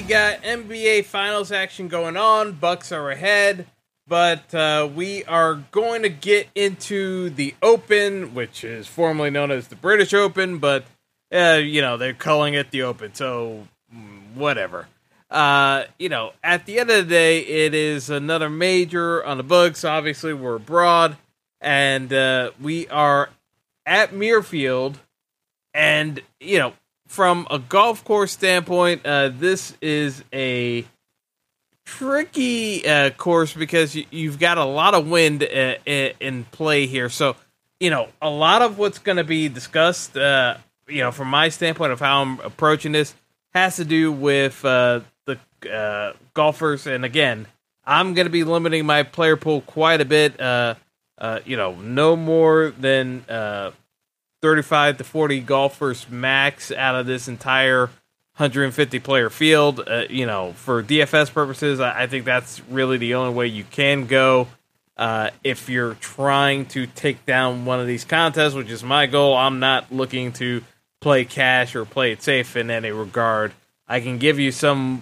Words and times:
we 0.00 0.06
got 0.06 0.42
NBA 0.42 1.04
Finals 1.04 1.52
action 1.52 1.86
going 1.86 2.16
on. 2.16 2.52
Bucks 2.52 2.90
are 2.90 3.10
ahead, 3.10 3.66
but 4.06 4.54
uh, 4.54 4.88
we 4.94 5.24
are 5.24 5.56
going 5.72 6.00
to 6.02 6.08
get 6.08 6.48
into 6.54 7.28
the 7.28 7.54
Open, 7.60 8.32
which 8.32 8.64
is 8.64 8.86
formerly 8.86 9.28
known 9.28 9.50
as 9.50 9.68
the 9.68 9.76
British 9.76 10.14
Open, 10.14 10.56
but 10.56 10.86
uh, 11.30 11.60
you 11.62 11.82
know 11.82 11.98
they're 11.98 12.14
calling 12.14 12.54
it 12.54 12.70
the 12.70 12.80
Open, 12.80 13.12
so 13.12 13.68
mm, 13.94 14.34
whatever. 14.34 14.86
Uh, 15.30 15.84
you 15.98 16.08
know, 16.08 16.32
at 16.42 16.64
the 16.64 16.78
end 16.78 16.88
of 16.88 16.96
the 16.96 17.10
day, 17.10 17.40
it 17.40 17.74
is 17.74 18.08
another 18.08 18.48
major 18.48 19.22
on 19.22 19.36
the 19.36 19.42
books. 19.42 19.84
Obviously, 19.84 20.32
we're 20.32 20.56
abroad, 20.56 21.18
and 21.60 22.10
uh, 22.10 22.52
we 22.58 22.88
are 22.88 23.28
at 23.84 24.12
Muirfield, 24.12 24.94
and 25.74 26.22
you 26.40 26.58
know, 26.58 26.72
from 27.10 27.44
a 27.50 27.58
golf 27.58 28.04
course 28.04 28.30
standpoint, 28.30 29.04
uh, 29.04 29.30
this 29.30 29.76
is 29.82 30.22
a 30.32 30.84
tricky 31.84 32.86
uh, 32.86 33.10
course 33.10 33.52
because 33.52 33.96
you, 33.96 34.04
you've 34.12 34.38
got 34.38 34.58
a 34.58 34.64
lot 34.64 34.94
of 34.94 35.08
wind 35.08 35.42
uh, 35.42 35.74
in 35.84 36.44
play 36.52 36.86
here. 36.86 37.08
So, 37.08 37.34
you 37.80 37.90
know, 37.90 38.10
a 38.22 38.30
lot 38.30 38.62
of 38.62 38.78
what's 38.78 39.00
going 39.00 39.16
to 39.16 39.24
be 39.24 39.48
discussed, 39.48 40.16
uh, 40.16 40.58
you 40.86 41.00
know, 41.00 41.10
from 41.10 41.26
my 41.26 41.48
standpoint 41.48 41.90
of 41.90 41.98
how 41.98 42.22
I'm 42.22 42.38
approaching 42.40 42.92
this, 42.92 43.12
has 43.54 43.74
to 43.76 43.84
do 43.84 44.12
with 44.12 44.64
uh, 44.64 45.00
the 45.26 45.36
uh, 45.68 46.12
golfers. 46.32 46.86
And 46.86 47.04
again, 47.04 47.48
I'm 47.84 48.14
going 48.14 48.26
to 48.26 48.32
be 48.32 48.44
limiting 48.44 48.86
my 48.86 49.02
player 49.02 49.36
pool 49.36 49.62
quite 49.62 50.00
a 50.00 50.04
bit. 50.04 50.40
Uh, 50.40 50.76
you 51.44 51.56
know, 51.56 51.74
no 51.74 52.14
more 52.14 52.70
than 52.78 53.24
35 54.42 54.98
to 54.98 55.04
40 55.04 55.40
golfers 55.40 56.08
max 56.08 56.72
out 56.72 56.94
of 56.94 57.06
this 57.06 57.28
entire 57.28 57.86
150 58.36 58.98
player 59.00 59.28
field. 59.28 59.82
Uh, 59.86 60.04
you 60.08 60.26
know, 60.26 60.52
for 60.54 60.82
DFS 60.82 61.32
purposes, 61.32 61.80
I, 61.80 62.02
I 62.02 62.06
think 62.06 62.24
that's 62.24 62.60
really 62.68 62.96
the 62.96 63.14
only 63.14 63.34
way 63.34 63.46
you 63.46 63.64
can 63.64 64.06
go. 64.06 64.48
Uh, 64.96 65.30
if 65.42 65.68
you're 65.68 65.94
trying 65.94 66.66
to 66.66 66.86
take 66.86 67.24
down 67.24 67.64
one 67.64 67.80
of 67.80 67.86
these 67.86 68.04
contests, 68.04 68.54
which 68.54 68.70
is 68.70 68.82
my 68.82 69.06
goal, 69.06 69.34
I'm 69.34 69.58
not 69.58 69.90
looking 69.90 70.32
to 70.34 70.62
play 71.00 71.24
cash 71.24 71.74
or 71.74 71.84
play 71.84 72.12
it 72.12 72.22
safe 72.22 72.56
in 72.56 72.70
any 72.70 72.90
regard. 72.90 73.52
I 73.88 74.00
can 74.00 74.18
give 74.18 74.38
you 74.38 74.52
some 74.52 75.00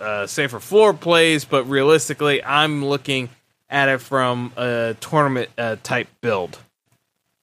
uh, 0.00 0.26
safer 0.26 0.60
floor 0.60 0.92
plays, 0.92 1.44
but 1.44 1.64
realistically, 1.64 2.44
I'm 2.44 2.84
looking 2.84 3.30
at 3.70 3.88
it 3.88 4.00
from 4.00 4.52
a 4.56 4.96
tournament 5.00 5.48
uh, 5.56 5.76
type 5.82 6.08
build. 6.20 6.58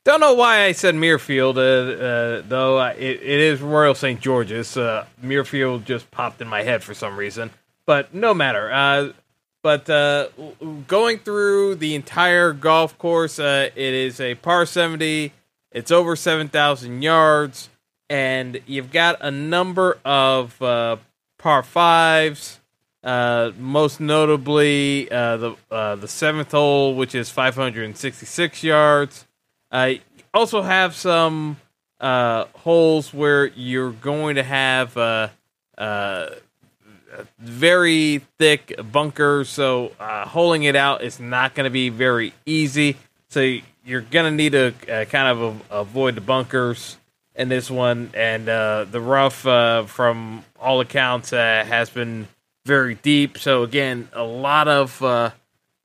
Don't 0.05 0.19
know 0.19 0.33
why 0.33 0.65
I 0.65 0.73
said 0.73 0.95
Muirfield, 0.95 1.55
uh, 1.55 1.61
uh, 1.61 2.43
though. 2.45 2.83
It, 2.87 2.99
it 2.99 3.39
is 3.39 3.61
Royal 3.61 3.95
St. 3.95 4.19
George's. 4.19 4.75
Uh, 4.75 5.05
Muirfield 5.23 5.85
just 5.85 6.11
popped 6.11 6.41
in 6.41 6.47
my 6.49 6.63
head 6.63 6.83
for 6.83 6.93
some 6.93 7.15
reason, 7.15 7.51
but 7.85 8.13
no 8.13 8.33
matter. 8.33 8.69
Uh, 8.69 9.13
but 9.61 9.89
uh, 9.89 10.27
going 10.89 11.19
through 11.19 11.75
the 11.75 11.95
entire 11.95 12.51
golf 12.51 12.97
course, 12.97 13.39
uh, 13.39 13.69
it 13.73 13.93
is 13.93 14.19
a 14.19 14.35
par 14.35 14.65
70. 14.65 15.31
It's 15.71 15.89
over 15.89 16.17
7,000 16.17 17.01
yards, 17.01 17.69
and 18.09 18.59
you've 18.65 18.91
got 18.91 19.19
a 19.21 19.31
number 19.31 19.99
of 20.03 20.59
par 20.59 21.63
fives. 21.63 22.59
Most 23.05 24.01
notably, 24.01 25.05
the 25.05 25.55
the 25.69 26.07
seventh 26.07 26.51
hole, 26.51 26.93
which 26.93 27.15
is 27.15 27.29
566 27.29 28.63
yards. 28.65 29.25
Uh, 29.73 29.95
also 30.33 30.61
have 30.61 30.95
some 30.95 31.57
uh, 31.99 32.45
holes 32.53 33.13
where 33.13 33.47
you're 33.47 33.91
going 33.91 34.35
to 34.35 34.43
have 34.43 34.95
uh, 34.95 35.27
uh, 35.77 36.29
very 37.39 38.19
thick 38.37 38.79
bunkers, 38.91 39.49
so 39.49 39.91
uh, 39.99 40.25
holding 40.25 40.63
it 40.63 40.75
out 40.75 41.03
is 41.03 41.19
not 41.19 41.55
going 41.55 41.65
to 41.65 41.71
be 41.71 41.89
very 41.89 42.33
easy. 42.45 42.97
So 43.29 43.57
you're 43.83 44.01
going 44.01 44.25
to 44.25 44.31
need 44.31 44.51
to 44.51 44.73
uh, 44.91 45.05
kind 45.05 45.27
of 45.27 45.41
a- 45.71 45.79
avoid 45.79 46.15
the 46.15 46.21
bunkers 46.21 46.97
in 47.35 47.49
this 47.49 47.71
one, 47.71 48.11
and 48.13 48.47
uh, 48.47 48.85
the 48.89 49.01
rough, 49.01 49.45
uh, 49.47 49.85
from 49.85 50.43
all 50.59 50.81
accounts, 50.81 51.33
uh, 51.33 51.65
has 51.67 51.89
been 51.89 52.27
very 52.65 52.95
deep. 52.95 53.39
So 53.39 53.63
again, 53.63 54.07
a 54.13 54.23
lot 54.23 54.67
of 54.67 55.01
uh, 55.01 55.31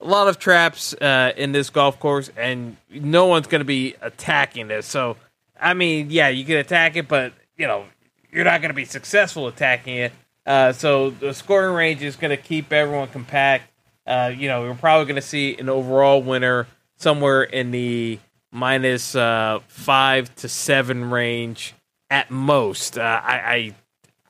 a 0.00 0.06
lot 0.06 0.28
of 0.28 0.38
traps 0.38 0.94
uh, 0.94 1.32
in 1.36 1.52
this 1.52 1.70
golf 1.70 1.98
course, 1.98 2.30
and 2.36 2.76
no 2.90 3.26
one's 3.26 3.46
going 3.46 3.60
to 3.60 3.64
be 3.66 3.96
attacking 4.00 4.68
this. 4.68 4.86
So, 4.86 5.16
I 5.60 5.74
mean, 5.74 6.08
yeah, 6.10 6.28
you 6.28 6.44
can 6.44 6.56
attack 6.56 6.96
it, 6.96 7.08
but 7.08 7.32
you 7.56 7.66
know, 7.66 7.84
you're 8.30 8.44
not 8.44 8.60
going 8.60 8.70
to 8.70 8.74
be 8.74 8.84
successful 8.84 9.48
attacking 9.48 9.96
it. 9.96 10.12
Uh, 10.46 10.72
so 10.72 11.10
the 11.10 11.34
scoring 11.34 11.74
range 11.74 12.02
is 12.02 12.16
going 12.16 12.30
to 12.30 12.42
keep 12.42 12.72
everyone 12.72 13.08
compact. 13.08 13.70
Uh, 14.06 14.32
you 14.34 14.48
know, 14.48 14.62
we're 14.62 14.74
probably 14.74 15.04
going 15.04 15.20
to 15.20 15.26
see 15.26 15.56
an 15.58 15.68
overall 15.68 16.22
winner 16.22 16.66
somewhere 16.96 17.42
in 17.42 17.70
the 17.70 18.18
minus 18.50 19.14
uh, 19.14 19.58
five 19.66 20.34
to 20.36 20.48
seven 20.48 21.10
range 21.10 21.74
at 22.08 22.30
most. 22.30 22.96
Uh, 22.96 23.02
I, 23.02 23.34
I, 23.34 23.74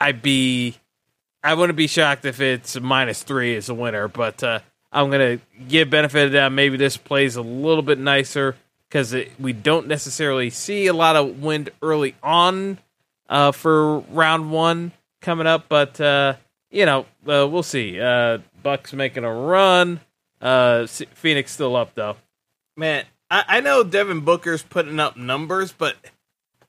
I'd 0.01 0.23
be, 0.23 0.77
I 1.45 1.55
wouldn't 1.55 1.77
be 1.77 1.87
shocked 1.87 2.25
if 2.25 2.41
it's 2.41 2.81
minus 2.81 3.23
three 3.23 3.55
as 3.55 3.69
a 3.69 3.75
winner, 3.75 4.09
but 4.09 4.43
I'm 4.91 5.11
gonna 5.11 5.39
give 5.69 5.91
benefit 5.91 6.27
of 6.27 6.33
doubt. 6.33 6.53
Maybe 6.53 6.77
this 6.77 6.97
plays 6.97 7.37
a 7.37 7.43
little 7.43 7.83
bit 7.83 7.99
nicer 7.99 8.57
because 8.89 9.15
we 9.39 9.53
don't 9.53 9.87
necessarily 9.87 10.51
see 10.51 10.87
a 10.87 10.95
lot 10.95 11.17
of 11.17 11.43
wind 11.43 11.71
early 11.83 12.15
on 12.23 12.79
uh, 13.29 13.53
for 13.53 13.99
round 13.99 14.51
one 14.51 14.93
coming 15.21 15.47
up, 15.47 15.67
but 15.69 16.01
uh, 16.01 16.35
you 16.71 16.87
know 16.87 17.01
uh, 17.27 17.47
we'll 17.49 17.63
see. 17.63 18.01
Uh, 18.01 18.39
Bucks 18.63 18.93
making 18.93 19.25
a 19.25 19.33
run. 19.33 20.01
Uh, 20.41 20.87
Phoenix 20.87 21.53
still 21.53 21.77
up 21.77 21.95
though. 21.95 22.17
Man, 22.77 23.05
I, 23.31 23.45
I 23.49 23.61
know 23.61 23.85
Devin 23.85 24.21
Booker's 24.21 24.63
putting 24.63 25.01
up 25.01 25.17
numbers, 25.17 25.73
but 25.73 25.97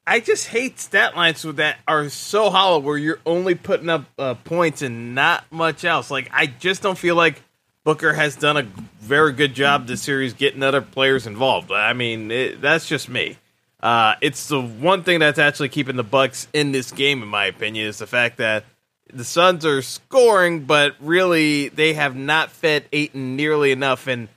I 0.06 0.20
just 0.20 0.48
hate 0.48 0.80
stat 0.80 1.16
lines 1.16 1.46
with 1.46 1.58
that 1.58 1.78
are 1.88 2.10
so 2.10 2.50
hollow 2.50 2.80
where 2.80 2.98
you're 2.98 3.20
only 3.26 3.56
putting 3.56 3.90
up 3.90 4.06
uh, 4.18 4.34
points 4.34 4.82
and 4.82 5.14
not 5.14 5.46
much 5.52 5.86
else. 5.86 6.10
Like 6.10 6.30
I 6.34 6.48
just 6.48 6.82
don't 6.82 6.98
feel 6.98 7.16
like 7.16 7.42
Booker 7.84 8.14
has 8.14 8.36
done 8.36 8.58
a 8.58 8.64
very 9.00 9.34
good 9.34 9.54
job 9.54 9.88
this 9.88 10.02
series 10.02 10.34
getting 10.34 10.64
other 10.64 10.82
players 10.82 11.26
involved. 11.26 11.72
I 11.72 11.94
mean, 11.94 12.30
it, 12.30 12.62
that's 12.62 12.88
just 12.88 13.10
me. 13.10 13.38
Uh, 13.80 14.16
it's 14.22 14.48
the 14.48 14.62
one 14.62 15.04
thing 15.04 15.20
that's 15.20 15.40
actually 15.40 15.70
keeping 15.70 15.96
the 15.96 16.04
Bucks 16.04 16.48
in 16.54 16.72
this 16.72 16.92
game, 16.92 17.24
in 17.24 17.30
my 17.30 17.46
opinion, 17.46 17.88
is 17.88 18.00
the 18.00 18.08
fact 18.08 18.38
that 18.38 18.66
the 19.14 19.24
Suns 19.24 19.66
are 19.66 19.82
scoring, 19.82 20.66
but 20.66 20.96
really 21.00 21.70
they 21.70 21.94
have 21.94 22.16
not 22.16 22.52
fed 22.52 22.86
Ayton 22.92 23.36
nearly 23.36 23.72
enough, 23.72 24.08
and 24.08 24.28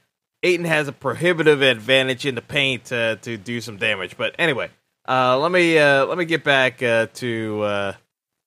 Ayton 0.42 0.64
has 0.64 0.88
a 0.88 0.92
prohibitive 0.92 1.62
advantage 1.62 2.24
in 2.24 2.34
the 2.34 2.42
paint 2.42 2.86
to 2.86 3.18
to 3.22 3.36
do 3.36 3.60
some 3.60 3.76
damage. 3.76 4.16
But 4.16 4.34
anyway, 4.38 4.70
uh, 5.08 5.38
let 5.38 5.50
me 5.50 5.78
uh, 5.78 6.06
let 6.06 6.16
me 6.16 6.24
get 6.24 6.44
back 6.44 6.82
uh, 6.82 7.06
to 7.14 7.62
uh, 7.62 7.92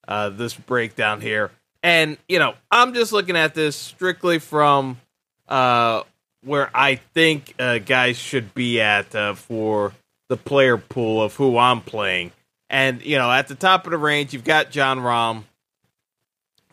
uh, 0.07 0.29
this 0.29 0.53
breakdown 0.56 1.22
here. 1.22 1.51
And 1.85 2.18
you 2.28 2.40
know, 2.40 2.56
I'm 2.72 2.96
just 2.96 3.12
looking 3.12 3.38
at 3.38 3.53
this 3.53 3.75
strictly 3.75 4.39
from 4.39 5.00
uh, 5.48 6.01
where 6.44 6.71
I 6.74 6.95
think 6.95 7.54
uh, 7.59 7.77
guys 7.77 8.18
should 8.18 8.56
be 8.56 8.81
at 8.81 9.13
uh, 9.13 9.36
for 9.36 9.94
the 10.27 10.36
player 10.36 10.77
pool 10.77 11.21
of 11.21 11.36
who 11.36 11.59
I'm 11.59 11.81
playing. 11.81 12.31
And 12.71 13.04
you 13.04 13.19
know, 13.19 13.31
at 13.31 13.48
the 13.48 13.54
top 13.54 13.86
of 13.86 13.92
the 13.92 14.00
range, 14.00 14.33
you've 14.33 14.44
got 14.44 14.71
Jon 14.71 14.98
Rahm, 14.98 15.44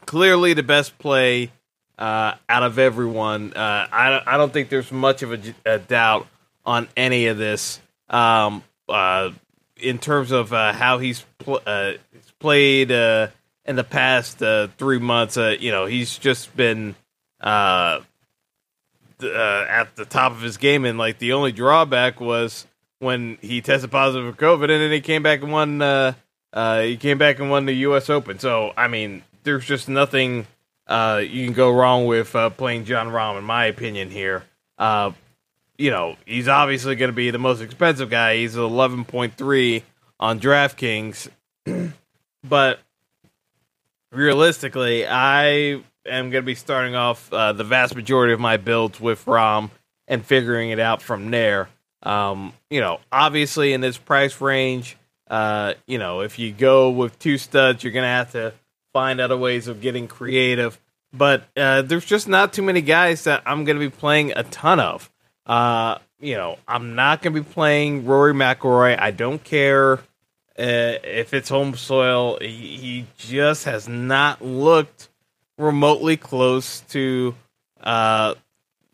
clearly 0.07 0.55
the 0.55 0.63
best 0.63 0.97
play 0.97 1.51
uh, 1.99 2.33
out 2.49 2.63
of 2.63 2.79
everyone. 2.79 3.53
Uh, 3.53 3.87
I 3.93 4.23
I 4.27 4.39
don't 4.39 4.51
think 4.51 4.71
there's 4.71 4.91
much 4.91 5.23
of 5.23 5.55
a 5.67 5.79
doubt 5.79 6.27
on 6.65 6.89
any 6.97 7.27
of 7.27 7.37
this. 7.37 7.81
Um, 8.09 8.65
uh, 8.89 9.33
in 9.77 9.99
terms 9.99 10.31
of 10.31 10.55
uh, 10.55 10.73
how 10.73 10.97
he's 10.97 11.27
pl- 11.37 11.61
uh, 11.67 11.93
he's 12.15 12.33
played 12.39 12.91
uh, 12.91 13.27
in 13.65 13.77
the 13.77 13.85
past 13.85 14.43
uh, 14.43 14.69
three 14.79 14.99
months, 14.99 15.37
uh, 15.37 15.57
you 15.59 15.71
know, 15.71 15.87
he's 15.87 16.19
just 16.19 16.55
been 16.57 16.95
uh, 17.41 18.01
uh, 19.23 19.67
at 19.69 19.95
the 19.97 20.05
top 20.05 20.33
of 20.33 20.41
his 20.41 20.57
game, 20.57 20.85
and 20.85 20.99
like 20.99 21.19
the 21.19 21.33
only 21.33 21.53
drawback 21.53 22.21
was 22.21 22.67
when 22.99 23.39
he 23.41 23.61
tested 23.61 23.91
positive 23.91 24.35
for 24.35 24.41
COVID, 24.41 24.63
and 24.63 24.83
then 24.83 24.93
he 24.93 25.01
came 25.01 25.23
back 25.23 25.43
and 25.43 25.53
won. 25.53 25.81
Uh, 25.81 26.15
uh, 26.53 26.83
he 26.83 26.97
came 26.97 27.19
back 27.19 27.39
and 27.39 27.51
won 27.51 27.65
the 27.67 27.73
U.S. 27.75 28.11
Open. 28.11 28.39
So 28.39 28.73
I 28.77 28.89
mean, 28.89 29.23
there's 29.45 29.65
just 29.65 29.89
nothing 29.89 30.47
you 30.89 31.45
can 31.45 31.53
go 31.53 31.73
wrong 31.73 32.07
with 32.07 32.33
playing 32.57 32.85
Jon 32.85 33.09
Rahm, 33.09 33.39
in 33.39 33.45
my 33.45 33.67
opinion. 33.67 34.11
Here, 34.11 34.45
you 34.79 35.91
know, 35.91 36.17
he's 36.27 36.49
obviously 36.49 36.97
going 36.97 37.11
to 37.11 37.17
be 37.17 37.31
the 37.31 37.39
most 37.39 37.61
expensive 37.61 38.11
guy. 38.11 38.37
He's 38.37 38.57
eleven 38.57 39.05
point 39.05 39.37
three 39.37 39.85
on 40.21 40.39
DraftKings, 40.41 41.29
but 42.45 42.81
realistically, 44.13 45.07
I 45.07 45.83
am 46.07 46.31
going 46.31 46.43
to 46.43 46.43
be 46.43 46.55
starting 46.55 46.95
off 46.95 47.33
uh, 47.33 47.53
the 47.53 47.65
vast 47.65 47.95
majority 47.95 48.33
of 48.33 48.41
my 48.41 48.57
builds 48.57 49.01
with 49.01 49.25
Rahm 49.25 49.71
and 50.07 50.25
figuring 50.25 50.71
it 50.71 50.79
out 50.79 51.03
from 51.03 51.31
there. 51.31 51.69
Um, 52.03 52.53
you 52.71 52.81
know, 52.81 53.01
obviously 53.11 53.73
in 53.73 53.81
this 53.81 53.97
price 53.97 54.41
range, 54.41 54.97
uh, 55.29 55.75
you 55.87 55.99
know, 55.99 56.21
if 56.21 56.39
you 56.39 56.53
go 56.53 56.91
with 56.91 57.19
two 57.19 57.39
studs, 57.39 57.83
you're 57.83 57.93
going 57.93 58.05
to 58.05 58.09
have 58.09 58.33
to 58.33 58.53
find 58.93 59.21
other 59.21 59.37
ways 59.37 59.69
of 59.69 59.81
getting 59.81 60.09
creative. 60.09 60.79
But 61.13 61.45
uh, 61.57 61.83
there's 61.83 62.05
just 62.05 62.29
not 62.29 62.53
too 62.53 62.63
many 62.63 62.81
guys 62.81 63.25
that 63.25 63.43
I'm 63.47 63.65
going 63.65 63.79
to 63.79 63.91
be 63.91 63.95
playing 63.95 64.33
a 64.35 64.43
ton 64.45 64.81
of. 64.81 65.11
Uh, 65.47 65.99
you 66.21 66.35
know, 66.37 66.59
I'm 66.67 66.95
not 66.95 67.23
going 67.23 67.35
to 67.35 67.43
be 67.43 67.49
playing 67.49 68.07
Rory 68.07 68.33
McIlroy. 68.33 68.99
I 68.99 69.11
don't 69.11 69.43
care 69.43 70.01
uh, 70.59 70.99
if 71.05 71.33
it's 71.33 71.49
home 71.49 71.75
soil. 71.75 72.39
He, 72.41 72.47
he, 72.49 73.07
just 73.17 73.65
has 73.65 73.89
not 73.89 74.43
looked 74.43 75.09
remotely 75.57 76.17
close 76.17 76.81
to 76.91 77.35
uh, 77.83 78.35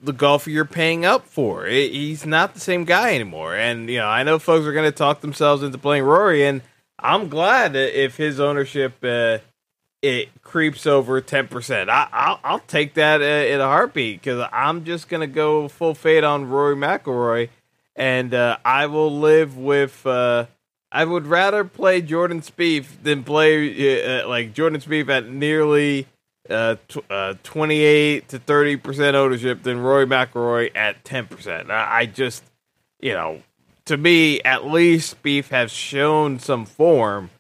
the 0.00 0.12
golfer 0.12 0.50
you're 0.50 0.64
paying 0.64 1.05
up 1.05 1.26
for. 1.26 1.66
It, 1.66 1.93
he's 1.93 2.25
not 2.25 2.55
the 2.55 2.60
same 2.60 2.84
guy 2.84 3.14
anymore. 3.14 3.56
And, 3.56 3.88
you 3.88 3.99
know, 3.99 4.06
I 4.06 4.22
know 4.22 4.38
folks 4.38 4.66
are 4.66 4.72
going 4.72 4.90
to 4.90 4.96
talk 4.96 5.20
themselves 5.20 5.62
into 5.62 5.78
playing 5.78 6.05
Rory, 6.05 6.46
and 6.46 6.62
I'm 6.99 7.28
glad 7.28 7.75
if 7.75 8.16
his 8.16 8.38
ownership 8.38 8.94
uh, 9.02 9.38
it 10.02 10.43
creeps 10.43 10.87
over 10.87 11.20
10%. 11.20 11.88
I, 11.88 12.08
I'll, 12.12 12.40
I'll 12.44 12.58
take 12.61 12.94
that 12.94 13.20
uh, 13.20 13.25
in 13.25 13.61
a 13.61 13.66
heartbeat 13.66 14.20
because 14.20 14.49
I'm 14.52 14.84
just 14.84 15.08
going 15.08 15.20
to 15.22 15.32
go 15.32 15.69
full 15.69 15.94
fade 15.94 16.22
on 16.22 16.49
Rory 16.49 16.76
McIlroy, 16.76 17.49
and 17.96 18.32
uh, 18.32 18.58
I 18.64 18.87
will 18.87 19.19
live 19.19 19.56
with. 19.56 20.06
Uh, 20.06 20.46
I 20.90 21.05
would 21.05 21.26
rather 21.26 21.64
play 21.64 22.00
Jordan 22.00 22.40
Spieth 22.40 23.02
than 23.02 23.25
play 23.25 24.23
uh, 24.23 24.25
uh, 24.25 24.29
like 24.29 24.55
Jordan 24.55 24.81
Spieth 24.81 25.08
at 25.08 25.29
nearly 25.29 26.06
uh, 26.49 26.76
tw- 26.88 27.11
uh, 27.11 27.35
28 27.43 28.29
to 28.29 28.38
30 28.38 28.76
percent 28.76 29.17
ownership 29.17 29.62
than 29.62 29.81
Roy 29.81 30.06
McIlroy 30.06 30.70
at 30.75 31.05
10 31.05 31.26
percent. 31.26 31.70
I, 31.70 31.99
I, 31.99 32.06
just, 32.06 32.43
you 33.00 33.12
know, 33.12 33.43
to 33.85 33.96
me, 33.96 34.40
at 34.43 34.67
least 34.67 35.23
Spieth 35.23 35.49
has 35.49 35.70
shown 35.70 36.38
some 36.38 36.64
form 36.64 37.31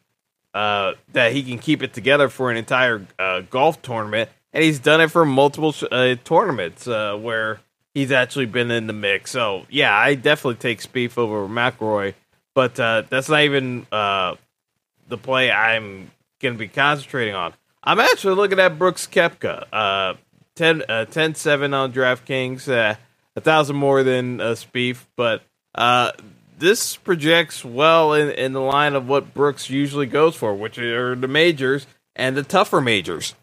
uh, 0.54 0.92
that 1.12 1.32
he 1.32 1.42
can 1.42 1.58
keep 1.58 1.82
it 1.82 1.92
together 1.92 2.28
for 2.28 2.50
an 2.50 2.56
entire 2.56 3.06
uh, 3.18 3.40
golf 3.40 3.80
tournament, 3.80 4.28
and 4.52 4.62
he's 4.62 4.78
done 4.78 5.00
it 5.00 5.10
for 5.10 5.24
multiple 5.24 5.74
uh, 5.90 6.16
tournaments 6.24 6.86
uh, 6.86 7.16
where 7.16 7.60
he's 7.94 8.12
actually 8.12 8.46
been 8.46 8.70
in 8.70 8.86
the 8.86 8.92
mix. 8.92 9.30
So 9.30 9.66
yeah, 9.70 9.96
I 9.96 10.14
definitely 10.14 10.56
take 10.56 10.80
Spieth 10.80 11.16
over 11.16 11.48
McIlroy, 11.48 12.14
but 12.58 12.74
that's 13.08 13.28
not 13.28 13.42
even 13.42 13.86
the 13.90 15.18
play 15.18 15.50
I'm 15.50 16.10
going 16.40 16.54
to 16.54 16.58
be 16.58 16.68
concentrating 16.68 17.34
on. 17.34 17.52
I'm 17.82 18.00
actually 18.00 18.34
looking 18.34 18.58
at 18.58 18.78
Brooks 18.78 19.06
Koepka. 19.06 19.66
Uh, 19.72 20.14
10, 20.56 20.82
uh, 20.88 21.04
10 21.04 21.36
7 21.36 21.72
on 21.72 21.92
DraftKings, 21.92 22.68
uh, 22.68 22.96
a 23.36 23.40
thousand 23.40 23.76
more 23.76 24.02
than 24.02 24.40
uh, 24.40 24.50
Spieth, 24.50 25.06
but 25.14 25.42
uh, 25.74 26.10
this 26.58 26.96
projects 26.96 27.64
well 27.64 28.12
in, 28.12 28.30
in 28.30 28.52
the 28.52 28.60
line 28.60 28.94
of 28.94 29.08
what 29.08 29.32
Brooks 29.32 29.70
usually 29.70 30.06
goes 30.06 30.34
for, 30.34 30.52
which 30.54 30.76
are 30.78 31.14
the 31.14 31.28
majors 31.28 31.86
and 32.16 32.36
the 32.36 32.42
tougher 32.42 32.80
majors. 32.80 33.36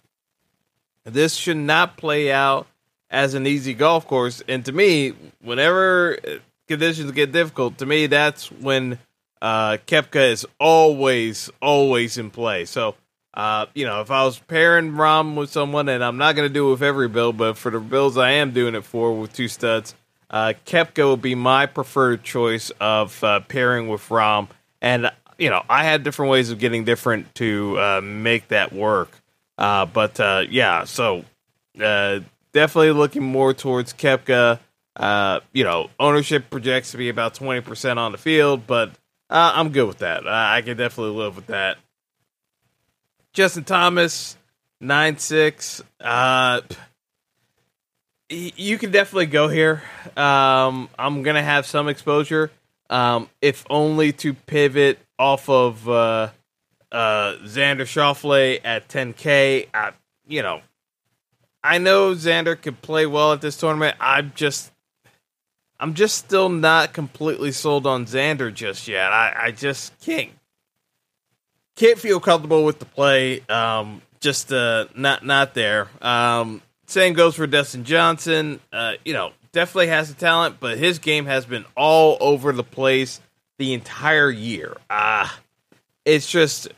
This 1.06 1.36
should 1.36 1.58
not 1.58 1.96
play 1.96 2.32
out 2.32 2.68
as 3.10 3.34
an 3.34 3.48
easy 3.48 3.74
golf 3.74 4.06
course. 4.06 4.44
And 4.50 4.66
to 4.66 4.74
me, 4.74 5.14
whenever 5.42 6.18
conditions 6.68 7.12
get 7.12 7.32
difficult, 7.32 7.78
to 7.78 7.86
me, 7.86 8.08
that's 8.08 8.52
when 8.52 9.00
uh, 9.42 9.78
Koepka 9.88 10.32
is 10.32 10.46
always, 10.60 11.50
always 11.62 12.18
in 12.18 12.30
play. 12.30 12.66
So 12.66 12.96
uh, 13.36 13.66
you 13.74 13.86
know, 13.86 14.00
if 14.00 14.12
I 14.12 14.24
was 14.24 14.40
pairing 14.40 14.94
Rahm 14.94 15.36
with 15.36 15.50
someone, 15.50 15.90
and 15.90 16.04
I'm 16.04 16.18
not 16.18 16.36
going 16.36 16.48
to 16.48 16.54
do 16.54 16.68
it 16.68 16.72
with 16.72 16.82
every 16.82 17.10
build, 17.10 17.38
but 17.38 17.58
for 17.58 17.70
the 17.70 17.80
builds 17.80 18.18
I 18.18 18.32
am 18.32 18.52
doing 18.52 18.76
it 18.76 18.86
for 18.86 19.14
with 19.14 19.34
two 19.34 19.50
studs, 19.50 19.94
uh, 20.30 20.54
Koepka 20.66 21.10
would 21.10 21.22
be 21.22 21.36
my 21.36 21.66
preferred 21.66 22.24
choice 22.24 22.72
of 22.80 23.22
uh, 23.24 23.42
pairing 23.42 23.90
with 23.90 24.08
Rahm. 24.08 24.48
And, 24.82 25.12
you 25.38 25.50
know, 25.50 25.64
I 25.70 25.84
had 25.84 26.04
different 26.04 26.32
ways 26.32 26.50
of 26.50 26.60
getting 26.60 26.86
different 26.86 27.36
to 27.36 27.78
uh, 27.78 28.02
make 28.02 28.48
that 28.50 28.72
work. 28.72 29.12
Uh, 29.58 29.86
but, 29.86 30.18
uh, 30.20 30.46
yeah, 30.50 30.86
so 30.86 31.26
definitely 31.76 32.92
looking 32.92 33.24
more 33.24 33.54
towards 33.54 33.92
Koepka. 33.92 34.60
you 35.52 35.64
know, 35.66 35.90
ownership 36.00 36.50
projects 36.50 36.92
to 36.92 36.98
be 36.98 37.10
about 37.10 37.34
20% 37.34 37.98
on 37.98 38.14
the 38.14 38.18
field, 38.18 38.66
but 38.66 38.92
I'm 39.30 39.70
good 39.70 39.88
with 39.88 40.00
that. 40.00 40.28
I 40.28 40.62
can 40.62 40.78
definitely 40.78 41.16
live 41.16 41.36
with 41.36 41.48
that. 41.48 41.78
Justin 43.34 43.64
Thomas, 43.64 44.38
nine 44.80 45.18
six. 45.18 45.84
Uh, 46.00 46.62
you 48.30 48.78
can 48.78 48.92
definitely 48.92 49.26
go 49.28 49.48
here. 49.48 49.84
Um, 50.16 50.90
I'm 50.98 51.24
gonna 51.24 51.44
have 51.44 51.66
some 51.66 51.88
exposure, 51.88 52.52
um, 52.90 53.30
if 53.42 53.66
only 53.70 54.12
to 54.14 54.34
pivot 54.34 55.00
off 55.20 55.50
of 55.50 55.88
uh, 55.90 56.30
uh, 56.92 57.36
Xander 57.44 57.82
Schauffele 57.82 58.60
at 58.64 58.88
10k. 58.88 59.68
I, 59.74 59.92
you 60.28 60.42
know, 60.42 60.62
I 61.64 61.78
know 61.78 62.14
Xander 62.14 62.60
could 62.60 62.82
play 62.82 63.06
well 63.06 63.34
at 63.34 63.42
this 63.42 63.58
tournament. 63.58 63.98
I'm 64.00 64.32
just, 64.36 64.72
I'm 65.80 65.94
just 65.94 66.18
still 66.18 66.50
not 66.50 66.94
completely 66.94 67.52
sold 67.52 67.86
on 67.86 68.06
Xander 68.06 68.54
just 68.54 68.88
yet. 68.88 69.12
I, 69.12 69.34
I 69.48 69.52
just 69.52 70.00
can't 70.02 70.32
can't 71.76 72.00
feel 72.00 72.20
comfortable 72.20 72.64
with 72.64 72.80
the 72.80 72.86
play. 72.86 73.42
Um, 73.50 74.02
just 74.20 74.52
uh, 74.52 74.86
not 74.96 75.26
not 75.26 75.54
there. 75.54 75.90
Um, 76.02 76.62
same 76.88 77.14
goes 77.14 77.36
for 77.36 77.48
Dustin 77.48 77.84
Johnson. 77.84 78.60
Uh, 78.72 78.94
you 79.04 79.14
know, 79.14 79.34
definitely 79.52 79.88
has 79.88 80.10
the 80.10 80.20
talent, 80.20 80.58
but 80.60 80.78
his 80.78 81.00
game 81.00 81.26
has 81.26 81.46
been 81.46 81.66
all 81.76 82.18
over 82.20 82.52
the 82.54 82.64
place 82.64 83.20
the 83.58 83.74
entire 83.74 84.30
year. 84.30 84.76
Ah, 84.90 85.34
uh, 85.34 85.40
it's 86.06 86.30
just 86.30 86.70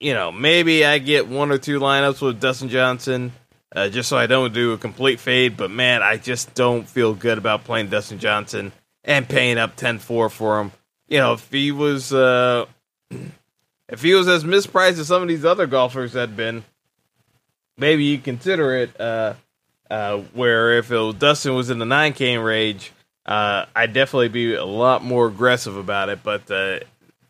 you 0.00 0.14
know 0.14 0.32
maybe 0.32 0.84
I 0.84 0.98
get 0.98 1.28
one 1.28 1.50
or 1.50 1.58
two 1.58 1.78
lineups 1.78 2.22
with 2.22 2.40
Dustin 2.40 2.68
Johnson. 2.68 3.32
Uh, 3.74 3.88
just 3.88 4.08
so 4.08 4.16
I 4.16 4.26
don't 4.26 4.54
do 4.54 4.72
a 4.72 4.78
complete 4.78 5.18
fade, 5.18 5.56
but 5.56 5.70
man, 5.70 6.02
I 6.02 6.16
just 6.16 6.54
don't 6.54 6.88
feel 6.88 7.14
good 7.14 7.36
about 7.36 7.64
playing 7.64 7.88
Dustin 7.88 8.18
Johnson 8.18 8.72
and 9.04 9.28
paying 9.28 9.58
up 9.58 9.76
10-4 9.76 10.30
for 10.30 10.60
him. 10.60 10.72
You 11.08 11.18
know, 11.18 11.32
if 11.34 11.50
he 11.50 11.72
was 11.72 12.12
uh, 12.12 12.66
if 13.88 14.02
he 14.02 14.14
was 14.14 14.28
as 14.28 14.44
mispriced 14.44 14.98
as 14.98 15.08
some 15.08 15.22
of 15.22 15.28
these 15.28 15.44
other 15.44 15.66
golfers 15.66 16.12
had 16.12 16.36
been, 16.36 16.64
maybe 17.76 18.04
you 18.04 18.18
consider 18.18 18.76
it. 18.76 19.00
Uh, 19.00 19.34
uh, 19.90 20.18
where 20.32 20.78
if 20.78 20.90
was 20.90 21.14
Dustin 21.14 21.54
was 21.54 21.70
in 21.70 21.78
the 21.78 21.84
nine 21.84 22.12
K 22.12 22.36
range, 22.38 22.92
uh, 23.24 23.66
I'd 23.74 23.92
definitely 23.92 24.28
be 24.28 24.54
a 24.54 24.64
lot 24.64 25.04
more 25.04 25.26
aggressive 25.26 25.76
about 25.76 26.08
it. 26.08 26.22
But 26.22 26.50
uh, 26.50 26.80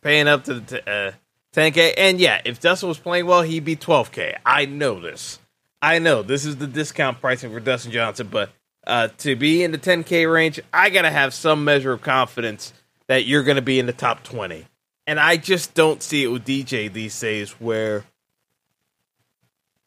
paying 0.00 0.28
up 0.28 0.44
to 0.44 0.54
the 0.54 0.60
t- 0.60 0.90
uh, 0.90 1.12
10K, 1.54 1.94
and 1.96 2.20
yeah, 2.20 2.40
if 2.44 2.60
Dustin 2.60 2.88
was 2.88 2.98
playing 2.98 3.26
well, 3.26 3.42
he'd 3.42 3.64
be 3.64 3.76
12K. 3.76 4.36
I 4.44 4.66
know 4.66 5.00
this. 5.00 5.38
I 5.86 5.98
know 5.98 6.22
this 6.22 6.44
is 6.44 6.56
the 6.56 6.66
discount 6.66 7.20
pricing 7.20 7.52
for 7.52 7.60
Dustin 7.60 7.92
Johnson, 7.92 8.28
but 8.30 8.50
uh, 8.86 9.08
to 9.18 9.36
be 9.36 9.62
in 9.62 9.72
the 9.72 9.78
10K 9.78 10.30
range, 10.32 10.60
I 10.72 10.90
gotta 10.90 11.10
have 11.10 11.32
some 11.32 11.64
measure 11.64 11.92
of 11.92 12.02
confidence 12.02 12.72
that 13.06 13.24
you're 13.24 13.42
going 13.44 13.56
to 13.56 13.62
be 13.62 13.78
in 13.78 13.86
the 13.86 13.92
top 13.92 14.22
20 14.24 14.66
and 15.06 15.20
I 15.20 15.36
just 15.36 15.74
don't 15.74 16.02
see 16.02 16.24
it 16.24 16.28
with 16.28 16.44
DJ 16.44 16.92
these 16.92 17.18
days 17.18 17.52
where 17.52 18.04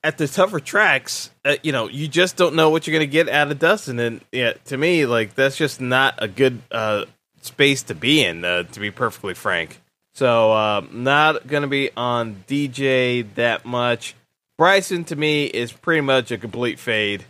at 0.03 0.17
the 0.17 0.27
tougher 0.27 0.61
tracks, 0.61 1.29
uh, 1.43 1.57
you 1.61 1.73
know, 1.73 1.89
you 1.89 2.07
just 2.07 2.37
don't 2.37 2.55
know 2.55 2.69
what 2.69 2.87
you're 2.87 2.93
going 2.97 3.07
to 3.07 3.11
get 3.11 3.27
out 3.27 3.51
of 3.51 3.59
Dustin. 3.59 3.99
And 3.99 4.21
yeah, 4.31 4.53
to 4.65 4.77
me, 4.77 5.05
like 5.05 5.35
that's 5.35 5.57
just 5.57 5.81
not 5.81 6.15
a 6.19 6.27
good 6.27 6.61
uh, 6.71 7.05
space 7.41 7.83
to 7.83 7.95
be 7.95 8.23
in, 8.23 8.45
uh, 8.45 8.63
to 8.63 8.79
be 8.79 8.91
perfectly 8.91 9.33
frank. 9.33 9.81
So, 10.13 10.51
uh, 10.51 10.85
not 10.91 11.47
going 11.47 11.61
to 11.61 11.67
be 11.67 11.91
on 11.95 12.43
DJ 12.47 13.25
that 13.35 13.65
much. 13.65 14.15
Bryson 14.59 15.05
to 15.05 15.15
me 15.15 15.45
is 15.45 15.71
pretty 15.71 16.01
much 16.01 16.29
a 16.29 16.37
complete 16.37 16.77
fade. 16.77 17.25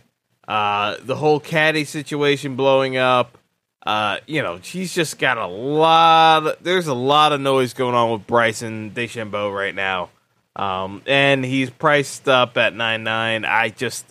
Uh, 0.46 0.96
the 1.00 1.16
whole 1.16 1.40
caddy 1.40 1.84
situation 1.84 2.56
blowing 2.56 2.98
up 2.98 3.38
uh, 3.84 4.18
you 4.26 4.42
know, 4.42 4.56
he's 4.56 4.94
just 4.94 5.18
got 5.18 5.38
a 5.38 5.46
lot. 5.46 6.46
Of, 6.46 6.56
there's 6.62 6.86
a 6.86 6.94
lot 6.94 7.32
of 7.32 7.40
noise 7.40 7.72
going 7.72 7.94
on 7.94 8.12
with 8.12 8.26
Bryson 8.26 8.90
DeChambeau 8.90 9.54
right 9.54 9.74
now, 9.74 10.10
um, 10.54 11.02
and 11.06 11.44
he's 11.44 11.70
priced 11.70 12.28
up 12.28 12.58
at 12.58 12.74
nine 12.74 13.04
nine. 13.04 13.44
I 13.44 13.70
just, 13.70 14.04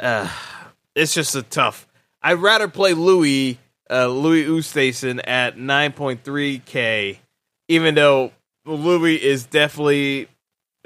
uh, 0.00 0.28
it's 0.96 1.14
just 1.14 1.36
a 1.36 1.42
tough. 1.42 1.86
I'd 2.20 2.38
rather 2.38 2.66
play 2.66 2.94
Louis 2.94 3.58
uh, 3.88 4.08
Louis 4.08 4.44
Oosthuizen 4.44 5.20
at 5.24 5.56
nine 5.56 5.92
point 5.92 6.24
three 6.24 6.58
k, 6.58 7.20
even 7.68 7.94
though 7.94 8.32
Louis 8.64 9.14
is 9.14 9.46
definitely 9.46 10.26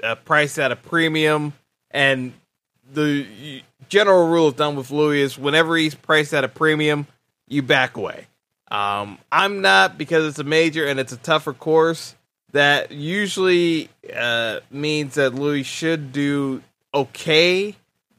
uh, 0.03 0.15
priced 0.15 0.59
at 0.59 0.71
a 0.71 0.75
premium, 0.75 1.53
and 1.91 2.33
the 2.91 3.61
general 3.89 4.27
rule 4.27 4.47
of 4.47 4.55
thumb 4.57 4.75
with 4.75 4.91
Louis 4.91 5.21
is 5.21 5.37
whenever 5.37 5.77
he's 5.77 5.95
priced 5.95 6.33
at 6.33 6.43
a 6.43 6.47
premium, 6.47 7.07
you 7.47 7.61
back 7.61 7.97
away. 7.97 8.27
Um, 8.69 9.19
I'm 9.31 9.61
not 9.61 9.97
because 9.97 10.25
it's 10.25 10.39
a 10.39 10.43
major 10.43 10.87
and 10.87 10.99
it's 10.99 11.13
a 11.13 11.17
tougher 11.17 11.53
course. 11.53 12.15
That 12.51 12.91
usually 12.91 13.89
uh, 14.15 14.59
means 14.69 15.15
that 15.15 15.33
Louis 15.33 15.63
should 15.63 16.11
do 16.11 16.61
okay, 16.93 17.75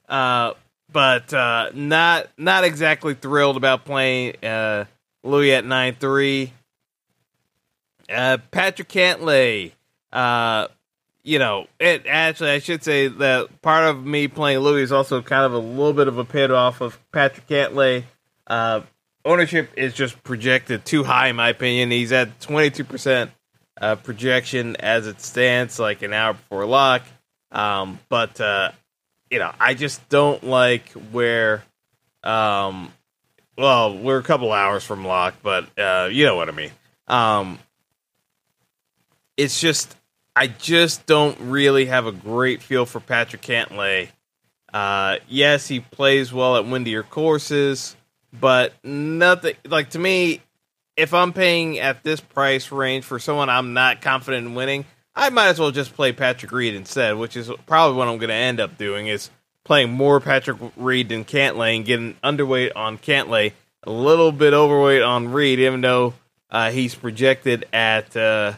uh, 0.08 0.54
but 0.92 1.32
uh, 1.32 1.70
not 1.72 2.28
not 2.36 2.64
exactly 2.64 3.14
thrilled 3.14 3.56
about 3.56 3.84
playing 3.84 4.36
uh, 4.44 4.86
Louis 5.22 5.52
at 5.52 5.64
nine 5.64 5.94
three. 5.94 6.52
Uh, 8.12 8.38
Patrick 8.50 8.88
Cantlay, 8.88 9.72
uh, 10.12 10.68
you 11.24 11.38
know, 11.38 11.66
it 11.80 12.04
actually 12.06 12.50
I 12.50 12.58
should 12.58 12.84
say 12.84 13.08
that 13.08 13.62
part 13.62 13.86
of 13.86 14.04
me 14.04 14.28
playing 14.28 14.58
Louis 14.58 14.82
is 14.82 14.92
also 14.92 15.22
kind 15.22 15.44
of 15.44 15.54
a 15.54 15.58
little 15.58 15.94
bit 15.94 16.06
of 16.06 16.18
a 16.18 16.24
pit 16.24 16.50
off 16.50 16.82
of 16.82 17.00
Patrick 17.10 17.48
Cantlay. 17.48 18.04
Uh, 18.46 18.82
ownership 19.24 19.70
is 19.74 19.94
just 19.94 20.22
projected 20.22 20.84
too 20.84 21.02
high, 21.02 21.28
in 21.28 21.36
my 21.36 21.48
opinion. 21.48 21.90
He's 21.90 22.12
at 22.12 22.40
twenty 22.40 22.70
two 22.70 22.84
percent 22.84 23.30
uh, 23.80 23.96
projection 23.96 24.76
as 24.76 25.06
it 25.06 25.20
stands, 25.22 25.78
like 25.78 26.02
an 26.02 26.12
hour 26.12 26.34
before 26.34 26.66
lock. 26.66 27.02
Um, 27.50 27.98
but 28.10 28.38
uh, 28.38 28.72
you 29.30 29.38
know, 29.38 29.52
I 29.58 29.74
just 29.74 30.06
don't 30.10 30.44
like 30.44 30.90
where. 30.90 31.64
Um, 32.22 32.92
well, 33.56 33.96
we're 33.96 34.18
a 34.18 34.22
couple 34.22 34.52
hours 34.52 34.84
from 34.84 35.06
lock, 35.06 35.36
but 35.42 35.66
uh, 35.78 36.08
you 36.12 36.26
know 36.26 36.36
what 36.36 36.50
I 36.50 36.52
mean. 36.52 36.72
Um, 37.08 37.58
it's 39.36 39.60
just 39.60 39.96
I 40.36 40.48
just 40.48 41.06
don't 41.06 41.38
really 41.40 41.86
have 41.86 42.06
a 42.06 42.12
great 42.12 42.62
feel 42.62 42.86
for 42.86 43.00
Patrick 43.00 43.42
Cantlay. 43.42 44.08
Uh, 44.72 45.18
yes, 45.28 45.68
he 45.68 45.78
plays 45.80 46.32
well 46.32 46.56
at 46.56 46.66
windier 46.66 47.04
courses, 47.04 47.94
but 48.32 48.74
nothing 48.82 49.54
like 49.66 49.90
to 49.90 49.98
me. 49.98 50.40
If 50.96 51.14
I'm 51.14 51.32
paying 51.32 51.78
at 51.78 52.02
this 52.04 52.20
price 52.20 52.70
range 52.70 53.04
for 53.04 53.18
someone 53.18 53.48
I'm 53.48 53.72
not 53.72 54.00
confident 54.00 54.46
in 54.46 54.54
winning, 54.54 54.84
I 55.14 55.30
might 55.30 55.48
as 55.48 55.60
well 55.60 55.70
just 55.70 55.94
play 55.94 56.12
Patrick 56.12 56.50
Reed 56.50 56.74
instead, 56.74 57.16
which 57.16 57.36
is 57.36 57.50
probably 57.66 57.96
what 57.96 58.08
I'm 58.08 58.18
going 58.18 58.28
to 58.28 58.34
end 58.34 58.60
up 58.60 58.76
doing 58.76 59.06
is 59.06 59.30
playing 59.64 59.92
more 59.92 60.20
Patrick 60.20 60.58
Reed 60.76 61.08
than 61.08 61.24
Cantlay 61.24 61.76
and 61.76 61.84
getting 61.84 62.14
underweight 62.22 62.72
on 62.76 62.98
Cantlay, 62.98 63.52
a 63.84 63.90
little 63.90 64.32
bit 64.32 64.54
overweight 64.54 65.02
on 65.02 65.32
Reed, 65.32 65.60
even 65.60 65.80
though 65.80 66.14
uh, 66.50 66.70
he's 66.70 66.94
projected 66.94 67.64
at 67.72 68.16
uh, 68.16 68.54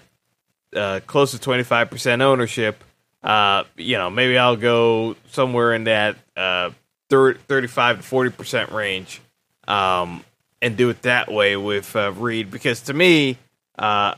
uh, 0.76 1.00
close 1.06 1.32
to 1.32 1.38
25% 1.38 2.20
ownership. 2.22 2.82
Uh, 3.22 3.64
you 3.76 3.98
know, 3.98 4.10
maybe 4.10 4.38
I'll 4.38 4.56
go 4.56 5.16
somewhere 5.30 5.74
in 5.74 5.84
that 5.84 6.16
uh, 6.36 6.70
30, 7.10 7.40
35 7.48 8.02
to 8.08 8.14
40% 8.14 8.72
range 8.72 9.20
um, 9.66 10.24
and 10.62 10.76
do 10.76 10.88
it 10.90 11.02
that 11.02 11.32
way 11.32 11.56
with 11.56 11.94
uh, 11.96 12.12
Reed 12.12 12.50
because 12.50 12.82
to 12.82 12.94
me, 12.94 13.38
uh, 13.78 14.14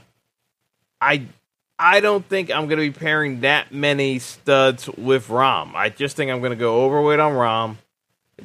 I 1.00 1.26
I 1.78 2.00
don't 2.00 2.26
think 2.28 2.50
I'm 2.50 2.66
going 2.66 2.78
to 2.80 2.90
be 2.90 2.98
pairing 2.98 3.40
that 3.40 3.72
many 3.72 4.18
studs 4.18 4.88
with 4.88 5.28
Rahm. 5.28 5.74
I 5.74 5.90
just 5.90 6.16
think 6.16 6.30
I'm 6.30 6.40
going 6.40 6.50
to 6.50 6.56
go 6.56 6.84
overweight 6.84 7.20
on 7.20 7.32
Rahm, 7.34 7.76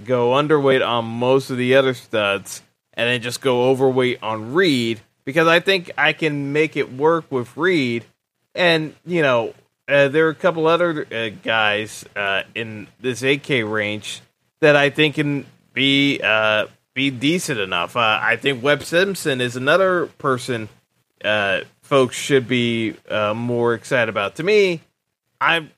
go 0.05 0.31
underweight 0.31 0.87
on 0.87 1.05
most 1.05 1.49
of 1.49 1.57
the 1.57 1.75
other 1.75 1.95
studs, 1.95 2.61
and 2.93 3.09
then 3.09 3.21
just 3.21 3.41
go 3.41 3.69
overweight 3.69 4.21
on 4.21 4.53
Reed 4.53 5.01
because 5.25 5.47
I 5.47 5.59
think 5.59 5.91
I 5.97 6.13
can 6.13 6.53
make 6.53 6.75
it 6.75 6.93
work 6.93 7.31
with 7.31 7.55
Reed. 7.57 8.05
And, 8.55 8.95
you 9.05 9.21
know, 9.21 9.53
uh, 9.87 10.07
there 10.07 10.27
are 10.27 10.31
a 10.31 10.35
couple 10.35 10.67
other 10.67 11.05
uh, 11.11 11.29
guys 11.43 12.05
uh, 12.15 12.43
in 12.55 12.87
this 12.99 13.21
8K 13.21 13.69
range 13.69 14.21
that 14.61 14.75
I 14.75 14.89
think 14.89 15.15
can 15.15 15.45
be 15.73 16.21
uh, 16.23 16.67
be 16.93 17.09
decent 17.09 17.59
enough. 17.59 17.97
Uh, 17.97 18.19
I 18.21 18.37
think 18.37 18.63
Webb 18.63 18.83
Simpson 18.83 19.41
is 19.41 19.55
another 19.55 20.07
person 20.17 20.69
uh, 21.23 21.61
folks 21.81 22.15
should 22.15 22.47
be 22.47 22.95
more 23.09 23.73
excited 23.73 24.09
about. 24.09 24.35
To 24.35 24.43
me, 24.43 24.81
I 25.41 25.69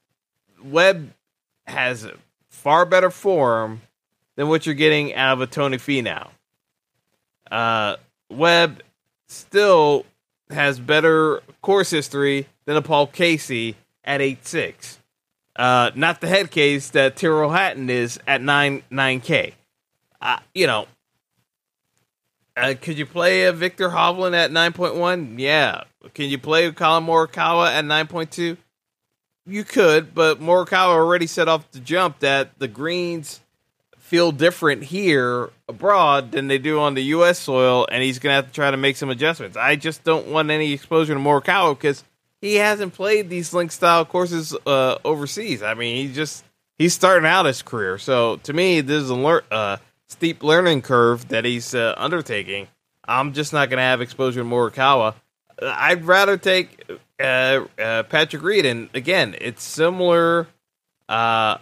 Webb 0.63 1.11
has 1.65 2.07
far 2.49 2.85
better 2.85 3.09
form 3.09 3.81
than 4.35 4.47
what 4.47 4.65
you're 4.65 4.75
getting 4.75 5.13
out 5.13 5.33
of 5.33 5.41
a 5.41 5.47
Tony. 5.47 5.79
Uh, 7.49 7.95
Webb 8.29 8.81
still 9.27 10.05
has 10.49 10.79
better 10.79 11.41
course 11.61 11.89
history 11.89 12.47
than 12.65 12.77
a 12.77 12.81
Paul 12.81 13.07
Casey 13.07 13.75
at 14.03 14.21
eight 14.21 14.45
six. 14.45 14.99
Uh, 15.55 15.91
not 15.95 16.21
the 16.21 16.27
head 16.27 16.51
case 16.51 16.89
that 16.89 17.15
Tyrrell 17.15 17.51
Hatton 17.51 17.89
is 17.89 18.19
at 18.27 18.41
nine 18.41 18.83
nine 18.89 19.21
K. 19.21 19.53
Uh, 20.21 20.39
you 20.53 20.67
know, 20.67 20.87
uh, 22.57 22.73
could 22.81 22.97
you 22.97 23.05
play 23.05 23.45
a 23.45 23.53
Viktor 23.53 23.89
Hovland 23.89 24.33
at 24.33 24.51
nine 24.51 24.73
point 24.73 24.95
one? 24.95 25.39
Yeah. 25.39 25.83
Can 26.13 26.29
you 26.29 26.37
play 26.37 26.71
Collin 26.71 27.05
Morikawa 27.05 27.71
at 27.71 27.85
nine 27.85 28.07
point 28.07 28.31
two? 28.31 28.57
You 29.47 29.63
could, 29.63 30.15
but 30.15 30.39
Morikawa 30.39 30.95
already 30.95 31.27
set 31.27 31.47
off 31.47 31.69
the 31.71 31.79
jump 31.79 32.19
that 32.19 32.57
the 32.59 32.67
greens 32.67 33.41
feel 34.05 34.31
different 34.31 34.83
here 34.83 35.49
abroad 35.67 36.31
than 36.31 36.47
they 36.47 36.59
do 36.59 36.79
on 36.79 36.93
the 36.93 37.03
U.S. 37.05 37.39
soil, 37.39 37.87
and 37.91 38.03
he's 38.03 38.19
going 38.19 38.31
to 38.31 38.35
have 38.35 38.47
to 38.47 38.53
try 38.53 38.69
to 38.69 38.77
make 38.77 38.97
some 38.97 39.09
adjustments. 39.09 39.57
I 39.57 39.75
just 39.75 40.03
don't 40.03 40.27
want 40.27 40.51
any 40.51 40.73
exposure 40.73 41.15
to 41.15 41.19
Morikawa 41.19 41.75
because 41.75 42.03
he 42.39 42.55
hasn't 42.55 42.93
played 42.93 43.29
these 43.29 43.51
link 43.51 43.71
style 43.71 44.05
courses 44.05 44.55
uh, 44.67 44.99
overseas. 45.03 45.63
I 45.63 45.73
mean, 45.73 45.95
he 46.05 46.13
just 46.13 46.45
he's 46.77 46.93
starting 46.93 47.25
out 47.27 47.47
his 47.47 47.63
career. 47.63 47.97
So 47.97 48.35
to 48.43 48.53
me, 48.53 48.81
this 48.81 49.01
is 49.01 49.09
a 49.09 49.15
lear- 49.15 49.43
uh, 49.49 49.77
steep 50.07 50.43
learning 50.43 50.83
curve 50.83 51.27
that 51.29 51.43
he's 51.43 51.73
uh, 51.73 51.95
undertaking. 51.97 52.67
I'm 53.07 53.33
just 53.33 53.53
not 53.53 53.71
going 53.71 53.77
to 53.77 53.83
have 53.83 54.01
exposure 54.01 54.41
to 54.41 54.47
Morikawa. 54.47 55.15
I'd 55.59 56.05
rather 56.05 56.37
take 56.37 56.83
uh, 57.19 57.61
uh, 57.79 58.03
Patrick 58.03 58.43
Reed, 58.43 58.67
and 58.67 58.89
again, 58.93 59.35
it's 59.41 59.63
similar 59.63 60.47
uh, 61.09 61.57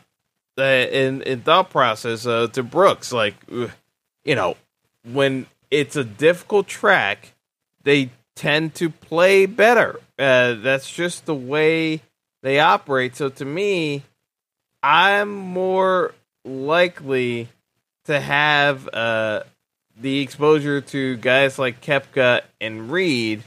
in 0.58 1.22
in 1.22 1.42
thought 1.42 1.70
process 1.70 2.24
to 2.24 2.64
Brooks. 2.64 3.12
Like, 3.12 3.36
you 3.50 4.36
know, 4.36 4.58
when 5.04 5.48
it's 5.72 5.96
a 5.96 6.04
difficult 6.04 6.68
track, 6.68 7.34
they 7.84 8.10
tend 8.36 8.76
to 8.76 8.90
play 8.90 9.46
better. 9.46 10.00
Uh, 10.18 10.54
that's 10.54 10.92
just 10.92 11.26
the 11.26 11.36
way 11.36 12.02
they 12.42 12.60
operate. 12.60 13.16
So 13.16 13.30
to 13.30 13.46
me, 13.46 14.04
I'm 14.82 15.30
more 15.30 16.14
likely 16.46 17.50
to 18.06 18.20
have 18.20 18.88
uh, 18.94 19.44
the 20.00 20.22
exposure 20.22 20.82
to 20.82 21.18
guys 21.18 21.58
like 21.58 21.82
Koepka 21.82 22.42
and 22.60 22.92
Reed 22.92 23.44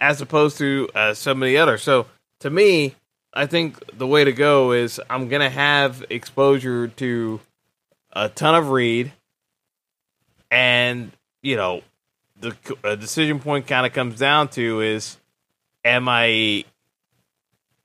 as 0.00 0.20
opposed 0.20 0.58
to 0.58 0.88
uh, 0.94 1.14
some 1.14 1.42
of 1.42 1.46
the 1.46 1.58
others. 1.58 1.82
So 1.82 2.06
to 2.40 2.50
me, 2.50 2.94
I 3.38 3.46
think 3.46 3.96
the 3.96 4.06
way 4.06 4.24
to 4.24 4.32
go 4.32 4.72
is 4.72 5.00
I'm 5.08 5.28
to 5.42 5.48
have 5.48 6.04
exposure 6.10 6.88
to 6.88 7.38
a 8.12 8.28
ton 8.28 8.56
of 8.56 8.70
Reed 8.70 9.12
and, 10.50 11.12
you 11.40 11.54
know, 11.54 11.82
the 12.40 12.56
decision 12.96 13.38
point 13.38 13.68
kind 13.68 13.86
of 13.86 13.92
comes 13.92 14.18
down 14.18 14.48
to 14.48 14.80
is 14.80 15.18
am 15.84 16.08
I 16.08 16.64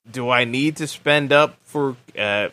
do 0.10 0.32
I 0.32 0.46
need 0.46 0.78
to 0.78 0.88
spend 0.88 1.32
up 1.32 1.56
for 1.62 1.98
uh, 2.18 2.50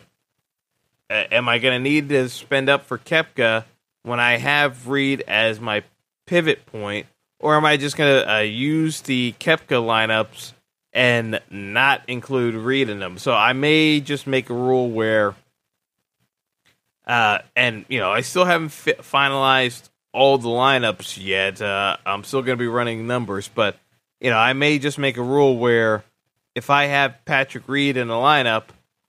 am 1.09 1.49
I 1.49 1.57
to 1.73 1.83
need 1.83 2.09
to 2.09 2.29
spend 2.29 2.69
up 2.69 2.85
for 2.85 2.99
Koepka 2.99 3.65
when 4.03 4.19
I 4.19 4.37
have 4.37 4.87
Reed 4.87 5.23
as 5.27 5.59
my 5.59 5.83
pivot 6.27 6.67
point? 6.67 7.07
Or 7.39 7.55
am 7.55 7.65
I 7.65 7.77
just 7.77 7.97
to 8.11 8.31
uh, 8.31 8.39
use 8.41 9.01
the 9.01 9.33
Koepka 9.39 9.81
lineups 9.81 10.53
and 10.93 11.41
not 11.49 12.03
include 12.07 12.55
Reed 12.55 12.89
in 12.89 12.99
them? 12.99 13.17
So 13.17 13.33
I 13.33 13.53
may 13.53 14.01
just 14.01 14.27
make 14.27 14.49
a 14.49 14.53
rule 14.53 14.89
where 14.89 15.35
uh, 17.05 17.39
and 17.55 17.85
you 17.89 17.99
know, 17.99 18.11
I 18.11 18.21
still 18.21 18.45
haven't 18.45 18.69
fi- 18.69 18.93
finalized 18.93 19.89
all 20.13 20.37
the 20.37 20.49
lineups 20.49 21.23
yet. 21.23 21.61
Uh, 21.61 21.97
I'm 22.05 22.23
still 22.23 22.41
going 22.41 22.57
to 22.57 22.61
be 22.61 22.67
running 22.67 23.07
numbers, 23.07 23.49
but 23.53 23.77
you 24.19 24.29
know, 24.29 24.37
I 24.37 24.53
may 24.53 24.79
just 24.79 24.97
make 24.97 25.17
a 25.17 25.23
rule 25.23 25.57
where 25.57 26.03
if 26.55 26.69
I 26.69 26.85
have 26.85 27.25
Patrick 27.25 27.67
Reed 27.67 27.97
in 27.97 28.07
the 28.07 28.13
lineup, 28.13 28.65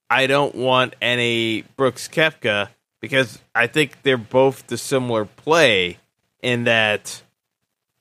I 0.08 0.26
don't 0.26 0.54
want 0.54 0.94
any 1.00 1.62
Brooks 1.76 2.08
Koepka 2.08 2.68
because 3.00 3.38
I 3.54 3.66
think 3.66 4.02
they're 4.02 4.16
both 4.16 4.66
the 4.66 4.78
similar 4.78 5.24
play 5.24 5.98
in 6.42 6.64
that, 6.64 7.22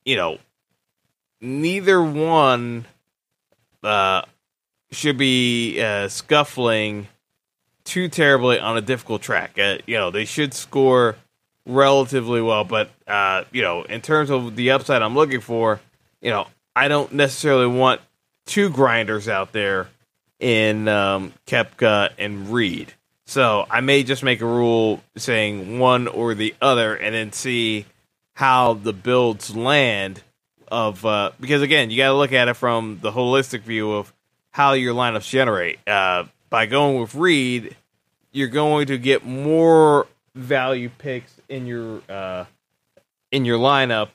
you 0.06 0.16
know, 0.16 0.38
neither 1.42 2.02
one 2.02 2.86
uh, 3.84 4.24
should 4.92 5.18
be 5.18 5.82
uh, 5.82 6.08
scuffling 6.08 7.08
too 7.84 8.08
terribly 8.10 8.60
on 8.60 8.78
a 8.78 8.82
difficult 8.82 9.22
track. 9.22 9.58
Uh, 9.58 9.78
you 9.86 9.98
know, 9.98 10.12
they 10.12 10.26
should 10.26 10.54
score 10.54 11.16
relatively 11.66 12.42
well. 12.42 12.64
But 12.64 12.90
uh, 13.08 13.44
you 13.52 13.62
know, 13.62 13.84
in 13.84 14.02
terms 14.02 14.30
of 14.30 14.56
the 14.56 14.72
upside 14.72 15.02
I'm 15.02 15.16
looking 15.16 15.42
for, 15.42 15.80
you 16.22 16.30
know, 16.30 16.48
I 16.76 16.88
don't 16.88 17.14
necessarily 17.14 17.68
want 17.68 18.02
two 18.46 18.70
grinders 18.70 19.28
out 19.28 19.52
there 19.52 19.90
in 20.40 20.88
um, 20.88 21.34
Koepka 21.48 22.12
and 22.18 22.52
Reed. 22.52 22.94
So 23.26 23.66
I 23.70 23.82
may 23.82 24.04
just 24.04 24.24
make 24.24 24.42
a 24.42 24.46
rule 24.46 25.02
saying 25.16 25.80
one 25.80 26.08
or 26.08 26.34
the 26.34 26.54
other, 26.62 26.96
and 26.96 27.16
then 27.16 27.32
see 27.32 27.86
how 28.34 28.74
the 28.74 28.94
builds 28.94 29.56
land. 29.56 30.22
Of 30.72 31.06
uh, 31.06 31.32
because 31.38 31.62
again, 31.62 31.92
you 31.92 31.98
got 31.98 32.08
to 32.08 32.16
look 32.16 32.32
at 32.32 32.48
it 32.48 32.54
from 32.54 33.00
the 33.02 33.12
holistic 33.12 33.62
view 33.64 33.92
of 33.92 34.14
how 34.52 34.72
your 34.72 34.94
lineups 34.94 35.30
generate. 35.30 35.80
Uh, 35.86 36.24
by 36.50 36.66
going 36.66 37.00
with 37.02 37.14
Reed, 37.14 37.76
you're 38.32 38.48
going 38.48 38.88
to 38.88 38.98
get 38.98 39.26
more 39.26 40.08
value 40.34 40.90
picks 40.98 41.34
in 41.50 41.68
your 41.68 42.02
uh, 42.08 42.46
in 43.34 43.44
your 43.44 43.60
lineup 43.60 44.10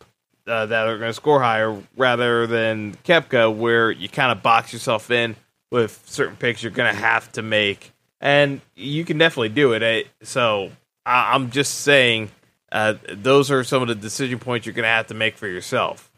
uh, 0.47 0.65
that 0.65 0.87
are 0.87 0.97
going 0.97 1.11
to 1.11 1.15
score 1.15 1.43
higher, 1.43 1.79
rather 1.95 2.47
than 2.47 2.95
Koepka, 3.05 3.55
where 3.55 3.91
you 3.91 4.09
kind 4.09 4.33
of 4.33 4.43
box 4.43 4.73
yourself 4.73 5.11
in 5.11 5.37
with 5.71 6.03
certain 6.07 6.37
picks 6.37 6.63
you're 6.63 6.73
going 6.73 6.91
to 6.91 6.99
have 6.99 7.31
to 7.33 7.43
make, 7.43 7.93
and 8.19 8.63
you 8.75 9.05
can 9.05 9.19
definitely 9.19 9.51
do 9.51 9.75
it. 9.75 10.07
So 10.23 10.71
I- 11.05 11.35
I'm 11.35 11.51
just 11.51 11.81
saying 11.81 12.31
uh, 12.73 12.95
those 13.13 13.51
are 13.51 13.63
some 13.63 13.83
of 13.83 13.89
the 13.89 13.95
decision 13.95 14.39
points 14.39 14.65
you're 14.65 14.73
going 14.75 14.85
to 14.85 14.89
have 14.89 15.09
to 15.09 15.15
make 15.15 15.37
for 15.37 15.47
yourself. 15.49 16.11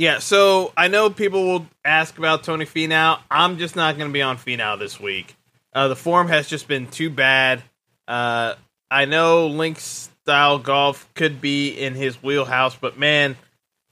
Yeah, 0.00 0.18
so 0.18 0.72
I 0.78 0.88
know 0.88 1.10
people 1.10 1.44
will 1.44 1.66
ask 1.84 2.16
about 2.16 2.42
Tony 2.42 2.64
Finau. 2.64 3.18
I'm 3.30 3.58
just 3.58 3.76
not 3.76 3.98
going 3.98 4.08
to 4.08 4.12
be 4.14 4.22
on 4.22 4.38
Finau 4.38 4.78
this 4.78 4.98
week. 4.98 5.36
Uh, 5.74 5.88
the 5.88 5.94
form 5.94 6.28
has 6.28 6.48
just 6.48 6.66
been 6.66 6.86
too 6.86 7.10
bad. 7.10 7.62
Uh, 8.08 8.54
I 8.90 9.04
know 9.04 9.48
Link 9.48 9.78
style 9.78 10.58
golf 10.58 11.06
could 11.12 11.42
be 11.42 11.78
in 11.78 11.94
his 11.94 12.22
wheelhouse, 12.22 12.74
but 12.74 12.98
man, 12.98 13.36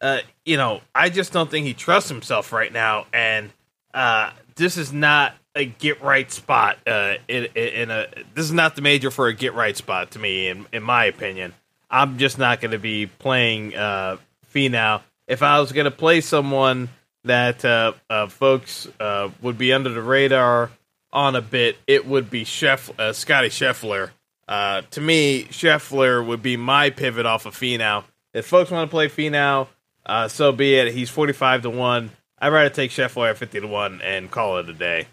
uh, 0.00 0.20
you 0.46 0.56
know, 0.56 0.80
I 0.94 1.10
just 1.10 1.30
don't 1.34 1.50
think 1.50 1.66
he 1.66 1.74
trusts 1.74 2.08
himself 2.08 2.54
right 2.54 2.72
now, 2.72 3.04
and 3.12 3.50
uh, 3.92 4.30
this 4.54 4.78
is 4.78 4.94
not 4.94 5.34
a 5.54 5.66
get 5.66 6.00
right 6.00 6.32
spot. 6.32 6.78
Uh, 6.86 7.16
in, 7.28 7.48
in 7.54 7.90
a 7.90 8.06
this 8.32 8.46
is 8.46 8.52
not 8.54 8.76
the 8.76 8.80
major 8.80 9.10
for 9.10 9.26
a 9.26 9.34
get 9.34 9.52
right 9.52 9.76
spot 9.76 10.12
to 10.12 10.18
me, 10.18 10.48
in 10.48 10.64
in 10.72 10.82
my 10.82 11.04
opinion. 11.04 11.52
I'm 11.90 12.16
just 12.16 12.38
not 12.38 12.62
going 12.62 12.70
to 12.70 12.78
be 12.78 13.04
playing 13.04 13.76
uh, 13.76 14.16
Finau 14.54 15.02
if 15.28 15.42
I 15.42 15.60
was 15.60 15.70
going 15.70 15.84
to 15.84 15.90
play 15.90 16.20
someone 16.20 16.88
that 17.24 17.64
uh, 17.64 17.92
uh, 18.08 18.26
folks 18.26 18.88
uh, 18.98 19.30
would 19.42 19.58
be 19.58 19.72
under 19.72 19.90
the 19.90 20.02
radar 20.02 20.70
on 21.12 21.36
a 21.36 21.42
bit, 21.42 21.76
it 21.86 22.06
would 22.06 22.30
be 22.30 22.44
Schef- 22.44 22.98
uh, 22.98 23.12
Scotty 23.12 23.48
Scheffler. 23.48 24.10
Uh, 24.48 24.82
to 24.90 25.00
me, 25.00 25.44
Scheffler 25.44 26.26
would 26.26 26.42
be 26.42 26.56
my 26.56 26.90
pivot 26.90 27.26
off 27.26 27.44
of 27.44 27.54
Finau. 27.54 28.04
If 28.32 28.46
folks 28.46 28.70
want 28.70 28.90
to 28.90 28.90
play 28.90 29.08
Finau, 29.08 29.68
uh, 30.06 30.28
so 30.28 30.52
be 30.52 30.74
it. 30.74 30.92
He's 30.92 31.10
45 31.10 31.62
to 31.62 31.70
1. 31.70 32.10
I'd 32.40 32.48
rather 32.48 32.70
take 32.70 32.90
Scheffler 32.90 33.30
at 33.30 33.36
50 33.36 33.60
to 33.60 33.66
1 33.66 34.00
and 34.00 34.30
call 34.30 34.58
it 34.58 34.68
a 34.70 34.72
day. 34.72 35.06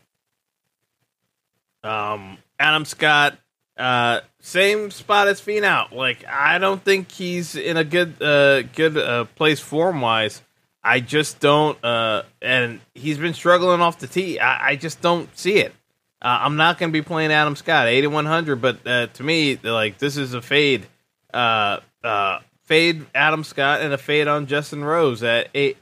Um, 1.83 2.37
Adam 2.59 2.85
Scott, 2.85 3.37
uh, 3.77 4.21
same 4.39 4.91
spot 4.91 5.27
as 5.27 5.41
Finau. 5.41 5.91
Like 5.91 6.25
I 6.25 6.57
don't 6.57 6.83
think 6.83 7.11
he's 7.11 7.55
in 7.55 7.77
a 7.77 7.83
good 7.83 8.21
uh 8.21 8.61
good 8.63 8.97
uh 8.97 9.25
place 9.35 9.59
form 9.59 10.01
wise. 10.01 10.41
I 10.83 10.99
just 10.99 11.39
don't 11.39 11.83
uh 11.83 12.23
and 12.41 12.79
he's 12.93 13.17
been 13.17 13.33
struggling 13.33 13.81
off 13.81 13.99
the 13.99 14.07
tee. 14.07 14.39
I, 14.39 14.69
I 14.69 14.75
just 14.75 15.01
don't 15.01 15.35
see 15.37 15.57
it. 15.57 15.73
Uh, 16.21 16.39
I'm 16.41 16.55
not 16.55 16.79
going 16.79 16.91
to 16.91 16.93
be 16.93 17.03
playing 17.03 17.31
Adam 17.31 17.55
Scott 17.55 17.87
8100, 17.87 18.55
but 18.55 18.87
uh, 18.87 19.07
to 19.07 19.23
me 19.23 19.57
like 19.57 19.97
this 19.97 20.17
is 20.17 20.33
a 20.33 20.41
fade. 20.41 20.87
Uh 21.33 21.79
uh 22.03 22.39
fade 22.63 23.05
Adam 23.13 23.43
Scott 23.43 23.81
and 23.81 23.93
a 23.93 23.97
fade 23.97 24.27
on 24.27 24.47
Justin 24.47 24.83
Rose 24.83 25.23
at 25.23 25.49
eight. 25.53 25.77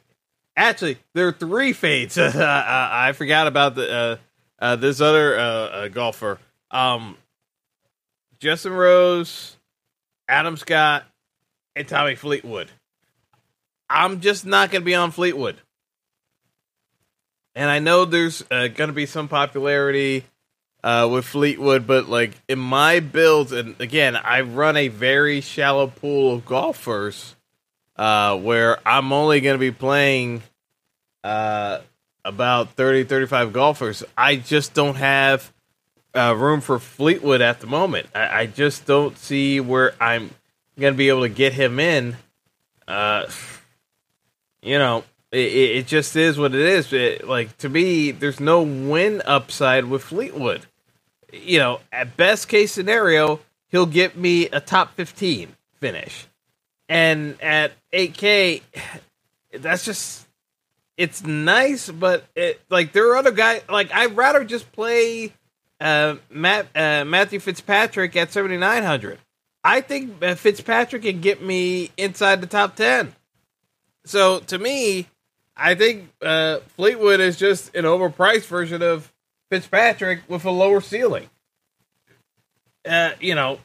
Actually, 0.56 0.98
there 1.14 1.28
are 1.28 1.32
three 1.32 1.74
fades. 1.74 2.18
I 2.18 3.12
forgot 3.14 3.48
about 3.48 3.76
the 3.76 3.92
uh, 3.92 4.18
uh, 4.60 4.76
this 4.76 5.02
other 5.02 5.38
uh, 5.38 5.44
uh, 5.44 5.88
golfer. 5.88 6.40
Um, 6.72 7.18
Justin 8.44 8.74
Rose, 8.74 9.56
Adam 10.28 10.58
Scott, 10.58 11.06
and 11.78 11.88
Tommy 11.88 12.16
Fleetwood. 12.16 12.70
I'm 13.90 14.20
just 14.20 14.46
not 14.46 14.70
going 14.70 14.82
to 14.82 14.86
be 14.86 14.96
on 14.96 15.12
Fleetwood. 15.12 15.62
And 17.56 17.70
I 17.70 17.80
know 17.80 18.04
there's 18.04 18.44
uh, 18.52 18.68
going 18.68 18.90
to 18.90 18.94
be 18.94 19.06
some 19.06 19.30
popularity 19.30 20.26
uh, 20.84 21.08
with 21.10 21.24
Fleetwood, 21.24 21.88
but 21.88 22.10
like 22.10 22.34
in 22.50 22.60
my 22.60 23.00
builds, 23.00 23.54
and 23.54 23.80
again, 23.80 24.18
I 24.18 24.42
run 24.42 24.76
a 24.76 24.90
very 24.90 25.40
shallow 25.40 25.88
pool 25.88 26.34
of 26.34 26.46
golfers 26.46 27.38
uh, 27.96 28.38
where 28.38 28.78
I'm 28.86 29.14
only 29.14 29.40
going 29.40 29.56
to 29.56 29.58
be 29.58 29.72
playing 29.72 30.44
uh, 31.24 31.80
about 32.26 32.72
30, 32.72 33.06
35 33.06 33.54
golfers. 33.54 34.04
I 34.18 34.36
just 34.36 34.74
don't 34.74 34.96
have 34.96 35.50
uh, 36.16 36.36
room 36.38 36.62
for 36.62 36.80
Fleetwood 36.80 37.42
at 37.42 37.60
the 37.60 37.68
moment. 37.68 38.08
I, 38.14 38.42
I 38.42 38.46
just 38.46 38.86
don't 38.86 39.18
see 39.18 39.60
where 39.60 39.94
I'm 40.00 40.32
going 40.80 40.94
to 40.94 40.98
be 40.98 41.10
able 41.10 41.22
to 41.22 41.30
get 41.30 41.54
him 41.54 41.80
in. 41.80 42.18
Uh, 42.88 43.26
you 44.62 44.78
know, 44.78 45.04
it, 45.32 45.38
it 45.38 45.88
just 45.88 46.16
is 46.16 46.38
what 46.38 46.54
it 46.54 46.62
is. 46.62 46.94
It, 46.94 47.28
like 47.28 47.58
to 47.60 47.70
me, 47.70 48.12
there's 48.12 48.40
no 48.40 48.62
win 48.62 49.22
upside 49.26 49.86
with 49.86 50.04
Fleetwood. 50.04 50.66
You 51.32 51.60
know, 51.60 51.80
at 51.92 52.16
best 52.16 52.48
case 52.48 52.72
scenario, 52.72 53.40
he'll 53.70 53.88
get 53.88 54.16
me 54.16 54.48
a 54.48 54.60
top 54.60 54.96
15 54.96 55.56
finish. 55.80 56.28
And 56.88 57.42
at 57.42 57.72
8K, 57.92 58.62
that's 59.60 59.84
just 59.84 60.28
it's 60.96 61.24
nice, 61.24 61.90
but 61.90 62.24
it 62.36 62.62
like 62.70 62.92
there 62.92 63.12
are 63.12 63.16
other 63.16 63.32
guys 63.32 63.64
like 63.68 63.92
I'd 63.92 64.16
rather 64.16 64.44
just 64.44 64.72
play 64.72 65.34
uh, 65.84 66.16
Matt 66.30 66.68
uh, 66.74 67.04
Matthew 67.06 67.40
Fitzpatrick 67.40 68.16
at 68.16 68.32
7900. 68.32 69.20
I 69.66 69.82
think 69.82 70.24
uh, 70.24 70.36
Fitzpatrick 70.36 71.04
can 71.04 71.20
get 71.20 71.42
me 71.42 71.92
inside 71.98 72.42
the 72.42 72.48
top 72.48 72.76
10. 72.76 73.14
So 74.06 74.40
to 74.40 74.58
me, 74.58 75.08
I 75.56 75.76
think 75.76 76.10
uh, 76.22 76.60
Fleetwood 76.76 77.20
is 77.20 77.38
just 77.38 77.76
an 77.76 77.84
overpriced 77.84 78.46
version 78.46 78.82
of 78.82 79.12
Fitzpatrick 79.52 80.22
with 80.28 80.46
a 80.46 80.52
lower 80.52 80.82
ceiling. 80.82 81.30
Uh, 82.88 83.12
you 83.20 83.36
know, 83.36 83.60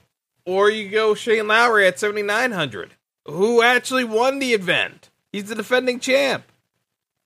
or 0.44 0.70
you 0.70 0.90
go 0.90 1.14
Shane 1.14 1.46
Lowry 1.48 1.86
at 1.86 1.98
7900, 1.98 2.94
who 3.26 3.62
actually 3.62 4.04
won 4.04 4.38
the 4.38 4.54
event. 4.54 5.10
He's 5.32 5.44
the 5.44 5.54
defending 5.54 6.00
champ. 6.00 6.44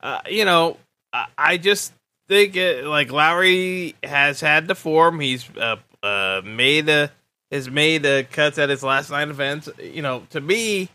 Uh, 0.00 0.20
you 0.28 0.44
know, 0.44 0.76
I, 1.12 1.26
I 1.36 1.56
just 1.56 1.92
think 2.32 2.56
it, 2.56 2.84
like 2.84 3.12
Lowry 3.12 3.94
has 4.02 4.40
had 4.40 4.66
the 4.66 4.74
form. 4.74 5.20
He's 5.20 5.48
uh, 5.56 5.76
uh, 6.02 6.40
made 6.44 6.88
a 6.88 7.10
has 7.50 7.70
made 7.70 8.06
a 8.06 8.24
cuts 8.24 8.58
at 8.58 8.70
his 8.70 8.82
last 8.82 9.10
nine 9.10 9.28
events. 9.28 9.68
You 9.78 10.02
know, 10.02 10.26
to 10.30 10.40
me, 10.40 10.88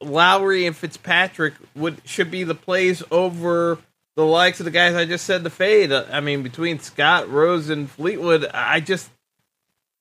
Lowry 0.00 0.66
and 0.66 0.76
Fitzpatrick 0.76 1.54
would 1.74 2.02
should 2.04 2.30
be 2.30 2.44
the 2.44 2.54
plays 2.54 3.02
over 3.10 3.78
the 4.16 4.24
likes 4.24 4.60
of 4.60 4.64
the 4.64 4.70
guys 4.70 4.94
I 4.94 5.06
just 5.06 5.24
said 5.24 5.44
to 5.44 5.50
fade. 5.50 5.90
I 5.92 6.20
mean, 6.20 6.42
between 6.42 6.78
Scott, 6.78 7.28
Rose, 7.30 7.70
and 7.70 7.90
Fleetwood, 7.90 8.44
I 8.52 8.80
just 8.80 9.10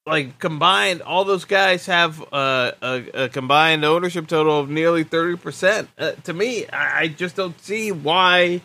like 0.06 0.38
combined, 0.40 1.02
all 1.02 1.24
those 1.24 1.46
guys 1.46 1.86
have 1.86 2.22
uh, 2.34 2.74
a, 2.82 3.06
a, 3.14 3.30
combined 3.30 3.86
ownership 3.86 4.28
total 4.28 4.60
of 4.60 4.70
nearly 4.70 5.06
thirty 5.06 5.38
percent. 5.38 5.90
Uh, 5.98 6.12
to 6.24 6.34
me, 6.34 6.68
I, 6.68 7.04
I, 7.04 7.08
just 7.08 7.38
don't 7.38 7.60
see 7.62 7.94
why 7.94 8.62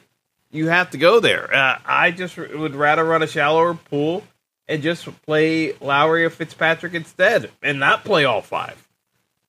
you 0.51 0.69
have 0.69 0.91
to 0.91 0.99
go 0.99 1.21
there. 1.21 1.53
Uh, 1.55 1.79
I 1.85 2.11
just 2.11 2.37
would 2.37 2.75
rather 2.75 3.05
run 3.05 3.23
a 3.23 3.27
shallower 3.27 3.75
pool 3.75 4.25
and 4.67 4.83
just 4.83 5.07
play 5.23 5.73
Lowry 5.81 6.25
or 6.25 6.31
Fitzpatrick 6.31 6.95
instead, 6.95 7.51
and 7.63 7.81
not 7.81 8.05
play 8.05 8.25
all 8.25 8.43
five. 8.43 8.87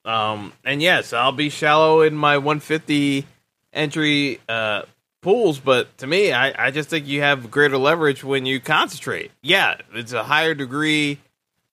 Um, 0.05 0.53
and 0.63 0.81
yes, 0.81 1.11
I'll 1.11 1.33
be 1.33 1.49
shallow 1.49 2.01
in 2.01 2.15
my 2.15 2.37
150 2.37 3.25
entry 3.73 4.39
uh, 4.47 4.83
pools, 5.21 5.59
but 5.59 5.95
to 5.97 6.07
me, 6.07 6.31
I, 6.31 6.67
I 6.67 6.71
just 6.71 6.89
think 6.89 7.05
you 7.05 7.21
have 7.21 7.51
greater 7.51 7.77
leverage 7.77 8.23
when 8.23 8.45
you 8.45 8.59
concentrate. 8.61 9.31
Yeah, 9.41 9.75
it's 9.93 10.13
a 10.13 10.23
higher 10.23 10.53
degree 10.53 11.19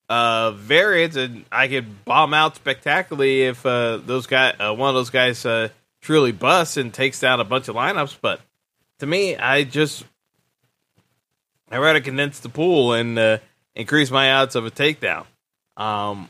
uh, 0.09 0.51
variance, 0.53 1.17
and 1.17 1.45
I 1.51 1.69
could 1.69 2.05
bomb 2.05 2.35
out 2.35 2.57
spectacularly 2.57 3.43
if 3.43 3.65
uh, 3.65 3.99
those 3.99 4.27
guy, 4.27 4.51
uh, 4.51 4.75
one 4.75 4.89
of 4.89 4.95
those 4.95 5.11
guys, 5.11 5.47
uh, 5.47 5.69
truly 6.01 6.33
busts 6.33 6.77
and 6.77 6.93
takes 6.93 7.21
down 7.21 7.41
a 7.41 7.45
bunch 7.45 7.69
of 7.69 7.77
lineups. 7.77 8.19
But 8.21 8.41
to 8.99 9.07
me, 9.07 9.37
I 9.37 9.65
just 9.65 10.05
I 11.71 11.79
rather 11.79 12.01
condense 12.01 12.41
the 12.41 12.49
pool 12.49 12.93
and 12.93 13.19
uh, 13.19 13.39
increase 13.75 14.11
my 14.11 14.33
odds 14.33 14.57
of 14.57 14.67
a 14.67 14.71
takedown. 14.71 15.27
Um, 15.77 16.29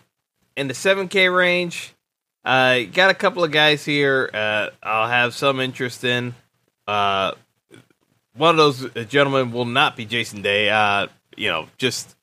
in 0.56 0.68
the 0.68 0.74
seven 0.74 1.08
K 1.08 1.28
range, 1.28 1.94
uh, 2.44 2.80
got 2.92 3.10
a 3.10 3.14
couple 3.14 3.44
of 3.44 3.50
guys 3.50 3.84
here. 3.84 4.30
Uh, 4.32 4.68
I'll 4.82 5.08
have 5.08 5.34
some 5.34 5.60
interest 5.60 6.04
in. 6.04 6.34
Uh, 6.86 7.32
one 8.34 8.50
of 8.50 8.56
those 8.56 9.06
gentlemen 9.08 9.52
will 9.52 9.64
not 9.64 9.96
be 9.96 10.04
Jason 10.04 10.42
Day. 10.42 10.70
Uh, 10.70 11.08
you 11.36 11.48
know, 11.48 11.68
just 11.78 12.16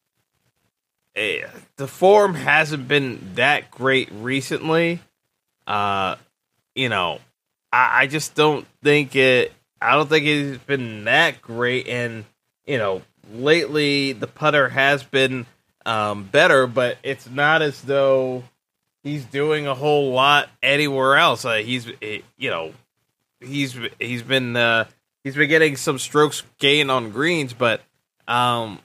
uh, 1.15 1.47
the 1.77 1.87
form 1.87 2.33
hasn't 2.33 2.87
been 2.87 3.31
that 3.35 3.69
great 3.71 4.09
recently. 4.11 4.99
Uh, 5.67 6.15
you 6.75 6.89
know, 6.89 7.19
I, 7.71 8.03
I 8.03 8.07
just 8.07 8.35
don't 8.35 8.65
think 8.81 9.15
it. 9.15 9.53
I 9.83 9.95
don't 9.95 10.07
think 10.07 10.25
he's 10.25 10.57
been 10.59 11.03
that 11.05 11.41
great. 11.41 11.87
And 11.87 12.25
you 12.65 12.77
know, 12.77 13.01
lately 13.33 14.13
the 14.13 14.27
putter 14.27 14.69
has 14.69 15.03
been 15.03 15.45
um, 15.85 16.23
better, 16.23 16.67
but 16.67 16.97
it's 17.03 17.29
not 17.29 17.61
as 17.61 17.81
though 17.81 18.43
he's 19.03 19.25
doing 19.25 19.67
a 19.67 19.75
whole 19.75 20.11
lot 20.11 20.49
anywhere 20.61 21.17
else. 21.17 21.45
Uh, 21.45 21.55
he's 21.55 21.87
you 22.01 22.49
know 22.49 22.73
he's 23.41 23.77
he's 23.99 24.23
been 24.23 24.55
uh, 24.55 24.85
he's 25.23 25.35
been 25.35 25.49
getting 25.49 25.75
some 25.75 25.99
strokes 25.99 26.43
gained 26.59 26.89
on 26.89 27.11
greens, 27.11 27.53
but 27.53 27.81
um, 28.27 28.79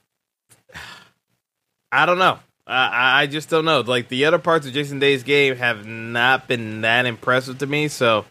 I 1.92 2.06
don't 2.06 2.18
know. 2.18 2.38
I, 2.66 3.22
I 3.22 3.26
just 3.26 3.48
don't 3.48 3.64
know. 3.64 3.80
Like 3.80 4.08
the 4.08 4.26
other 4.26 4.38
parts 4.38 4.66
of 4.66 4.74
Jason 4.74 4.98
Day's 4.98 5.22
game 5.22 5.56
have 5.56 5.86
not 5.86 6.48
been 6.48 6.82
that 6.82 7.06
impressive 7.06 7.58
to 7.58 7.66
me, 7.66 7.88
so 7.88 8.26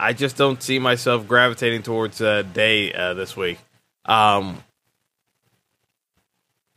I 0.00 0.14
just 0.14 0.36
don't 0.36 0.62
see 0.62 0.78
myself 0.78 1.28
gravitating 1.28 1.82
towards 1.82 2.22
uh, 2.22 2.42
Day 2.42 2.92
uh, 2.92 3.12
this 3.12 3.36
week. 3.36 3.58
Um, 4.06 4.64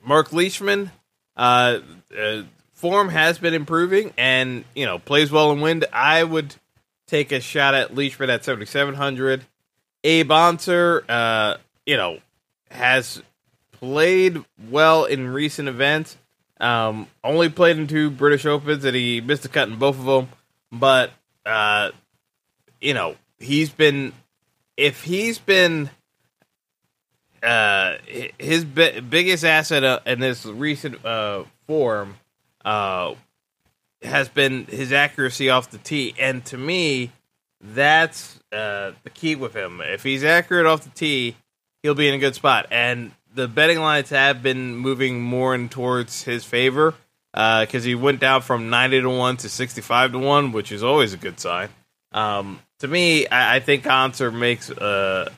Mark 0.06 0.34
Leishman, 0.34 0.92
uh, 1.38 1.80
uh, 2.18 2.42
form 2.74 3.08
has 3.08 3.38
been 3.38 3.54
improving, 3.54 4.14
and 4.18 4.66
you 4.76 4.86
know 4.86 5.00
plays 5.00 5.32
well 5.32 5.54
in 5.54 5.62
wind. 5.62 5.86
I 5.94 6.24
would 6.24 6.54
take 7.08 7.32
a 7.32 7.40
shot 7.40 7.74
at 7.74 7.96
Leishman 7.96 8.30
at 8.30 8.44
seventy 8.44 8.66
seven 8.66 8.96
hundred. 8.96 9.46
Abe 10.04 10.32
Ancer, 10.32 11.06
uh, 11.08 11.56
you 11.86 11.96
know, 11.96 12.20
has 12.70 13.24
played 13.72 14.44
well 14.70 15.06
in 15.06 15.30
recent 15.30 15.70
events. 15.70 16.18
Um, 16.60 17.08
only 17.24 17.48
played 17.48 17.78
in 17.78 17.88
two 17.88 18.10
British 18.10 18.46
Opens, 18.46 18.84
and 18.84 18.96
he 18.96 19.22
missed 19.22 19.46
a 19.46 19.50
cut 19.50 19.70
in 19.70 19.78
both 19.78 19.98
of 19.98 20.06
them. 20.06 20.28
But 20.74 21.12
uh, 21.46 21.92
you 22.84 22.94
know, 22.94 23.16
he's 23.40 23.70
been 23.70 24.14
if 24.76 25.04
he's 25.04 25.40
been 25.40 25.90
uh, 27.42 27.96
his 28.38 28.66
bi- 28.66 29.00
biggest 29.00 29.44
asset 29.44 29.84
uh, 29.84 30.00
in 30.06 30.20
this 30.20 30.46
recent 30.46 31.04
uh, 31.06 31.44
form 31.66 32.16
uh, 32.64 33.16
has 34.02 34.30
been 34.30 34.66
his 34.66 34.92
accuracy 34.92 35.50
off 35.50 35.72
the 35.72 35.78
tee, 35.78 36.14
and 36.20 36.44
to 36.46 36.58
me, 36.58 37.12
that's 37.62 38.40
uh, 38.52 38.92
the 39.04 39.10
key 39.10 39.36
with 39.36 39.54
him. 39.54 39.82
If 39.82 40.04
he's 40.04 40.24
accurate 40.24 40.66
off 40.66 40.84
the 40.84 40.90
tee, 40.90 41.36
he'll 41.82 41.96
be 41.96 42.08
in 42.08 42.14
a 42.14 42.18
good 42.18 42.36
spot. 42.36 42.68
And 42.72 43.12
the 43.34 43.48
betting 43.48 43.80
lines 43.80 44.10
have 44.10 44.44
been 44.44 44.76
moving 44.76 45.22
more 45.22 45.56
in 45.56 45.70
towards 45.70 46.24
his 46.24 46.44
favor 46.44 46.94
because 47.32 47.76
uh, 47.76 47.88
he 47.88 47.96
went 47.96 48.20
down 48.20 48.42
from 48.42 48.70
90 48.70 49.02
to 49.02 49.10
1 49.10 49.38
to 49.38 49.50
65 49.50 50.12
to 50.12 50.20
1, 50.20 50.52
which 50.52 50.72
is 50.72 50.84
always 50.84 51.14
a 51.14 51.18
good 51.18 51.40
sign. 51.40 51.70
Um, 52.12 52.60
to 52.84 52.88
me, 52.90 53.26
I, 53.28 53.56
I 53.56 53.60
think 53.62 53.88
Ancer 53.88 54.30
makes 54.30 54.70
uh, 54.70 55.30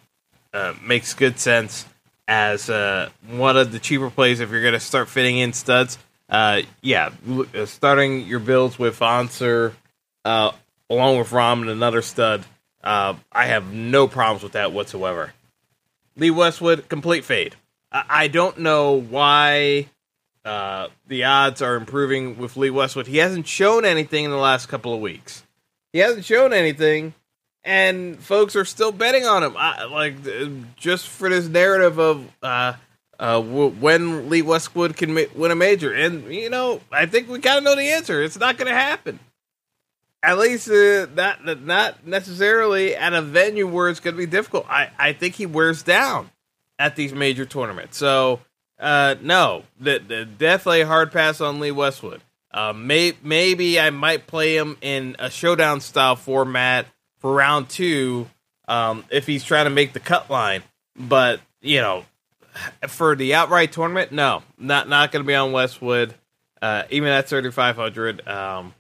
uh, 0.51 0.73
makes 0.84 1.13
good 1.13 1.39
sense 1.39 1.86
as 2.27 2.71
uh, 2.71 3.10
one 3.29 3.55
of 3.55 3.71
the 3.71 3.77
cheaper 3.77 4.10
plays 4.10 4.39
if 4.39 4.49
you're 4.49 4.63
going 4.63 4.73
to 4.73 4.79
start 4.79 5.10
fitting 5.10 5.38
in 5.38 5.53
studs. 5.53 5.99
Uh, 6.27 6.63
yeah, 6.81 7.12
uh, 7.29 7.67
starting 7.67 8.25
your 8.25 8.39
builds 8.39 8.79
with 8.79 8.99
Ancer 8.99 9.73
along 10.25 11.19
with 11.19 11.29
Rahm 11.29 11.62
and 11.62 11.69
another 11.69 12.01
stud. 12.01 12.43
I 12.84 13.15
have 13.31 13.71
no 13.71 14.08
problems 14.08 14.41
with 14.41 14.53
that 14.53 14.71
whatsoever. 14.71 15.34
Lee 16.17 16.31
Westwood, 16.31 16.89
complete 16.89 17.25
fade. 17.25 17.55
I 17.91 18.27
don't 18.27 18.58
know 18.58 18.99
why 18.99 19.88
uh, 20.43 20.88
the 21.05 21.25
odds 21.25 21.62
are 21.62 21.75
improving 21.75 22.39
with 22.39 22.58
Lee 22.58 22.71
Westwood. 22.71 23.05
He 23.05 23.17
hasn't 23.17 23.47
shown 23.47 23.86
anything 23.86 24.25
in 24.25 24.31
the 24.31 24.38
last 24.38 24.65
couple 24.65 24.95
of 24.95 24.99
weeks. 24.99 25.43
He 25.93 25.99
hasn't 25.99 26.25
shown 26.25 26.51
anything, 26.51 27.13
and 27.65 28.17
folks 28.19 28.56
are 28.56 28.63
still 28.63 28.91
betting 28.91 29.25
on 29.25 29.43
him. 29.43 29.56
I, 29.58 29.86
like 29.86 30.15
just 30.78 31.08
for 31.08 31.28
this 31.28 31.47
narrative 31.47 31.99
of 31.99 32.25
uh, 32.41 32.73
uh, 33.19 33.41
when 33.41 34.30
Lee 34.30 34.43
Westwood 34.43 34.95
can 34.95 35.13
ma- 35.13 35.21
win 35.36 35.51
a 35.51 35.56
major, 35.56 35.91
and 35.91 36.32
you 36.34 36.49
know, 36.49 36.80
I 36.91 37.08
think 37.08 37.28
we 37.28 37.39
kind 37.39 37.58
of 37.58 37.63
know 37.63 37.75
the 37.75 37.89
answer. 37.89 38.21
It's 38.21 38.38
not 38.38 38.58
going 38.58 38.67
to 38.71 38.78
happen. 38.78 39.19
At 40.21 40.38
least 40.38 40.69
uh, 40.69 41.08
not 41.15 41.62
not 41.62 42.08
necessarily 42.08 42.95
at 42.95 43.13
a 43.13 43.21
venue 43.21 43.67
where 43.67 43.89
it's 43.89 43.99
going 43.99 44.15
to 44.15 44.17
be 44.17 44.25
difficult. 44.25 44.65
I 44.69 44.89
I 44.97 45.13
think 45.13 45.36
he 45.36 45.45
wears 45.45 45.84
down 45.84 46.30
at 46.78 46.95
these 46.95 47.13
major 47.13 47.45
tournaments. 47.45 47.97
So, 47.97 48.41
uh, 48.80 49.15
no, 49.21 49.63
the, 49.80 49.99
the 49.99 50.25
definitely 50.25 50.84
hard 50.84 51.12
pass 51.12 51.41
on 51.41 51.60
Lee 51.60 51.71
Westwood. 51.71 52.21
Uh, 52.51 52.73
may, 52.73 53.13
maybe 53.21 53.80
I 53.80 53.89
might 53.89 54.28
play 54.28 54.56
him 54.56 54.78
in 54.82 55.15
a 55.19 55.30
showdown 55.30 55.82
style 55.82 56.15
format 56.15 56.86
for 57.25 57.33
round 57.33 57.67
two 57.67 58.29
um, 58.67 59.03
if 59.09 59.25
he's 59.25 59.43
trying 59.43 59.65
to 59.65 59.71
make 59.71 59.93
the 59.93 59.99
cut 59.99 60.29
line. 60.29 60.61
But 60.95 61.39
you 61.59 61.81
know, 61.81 62.05
for 62.88 63.15
the 63.15 63.33
outright 63.33 63.71
tournament, 63.71 64.11
no, 64.11 64.43
not 64.59 64.88
not 64.88 65.11
going 65.11 65.23
to 65.23 65.27
be 65.27 65.33
on 65.33 65.51
Westwood. 65.51 66.13
Uh, 66.61 66.83
even 66.91 67.09
at 67.09 67.27
thirty 67.27 67.49
five 67.49 67.77
hundred, 67.77 68.27
um, 68.27 68.75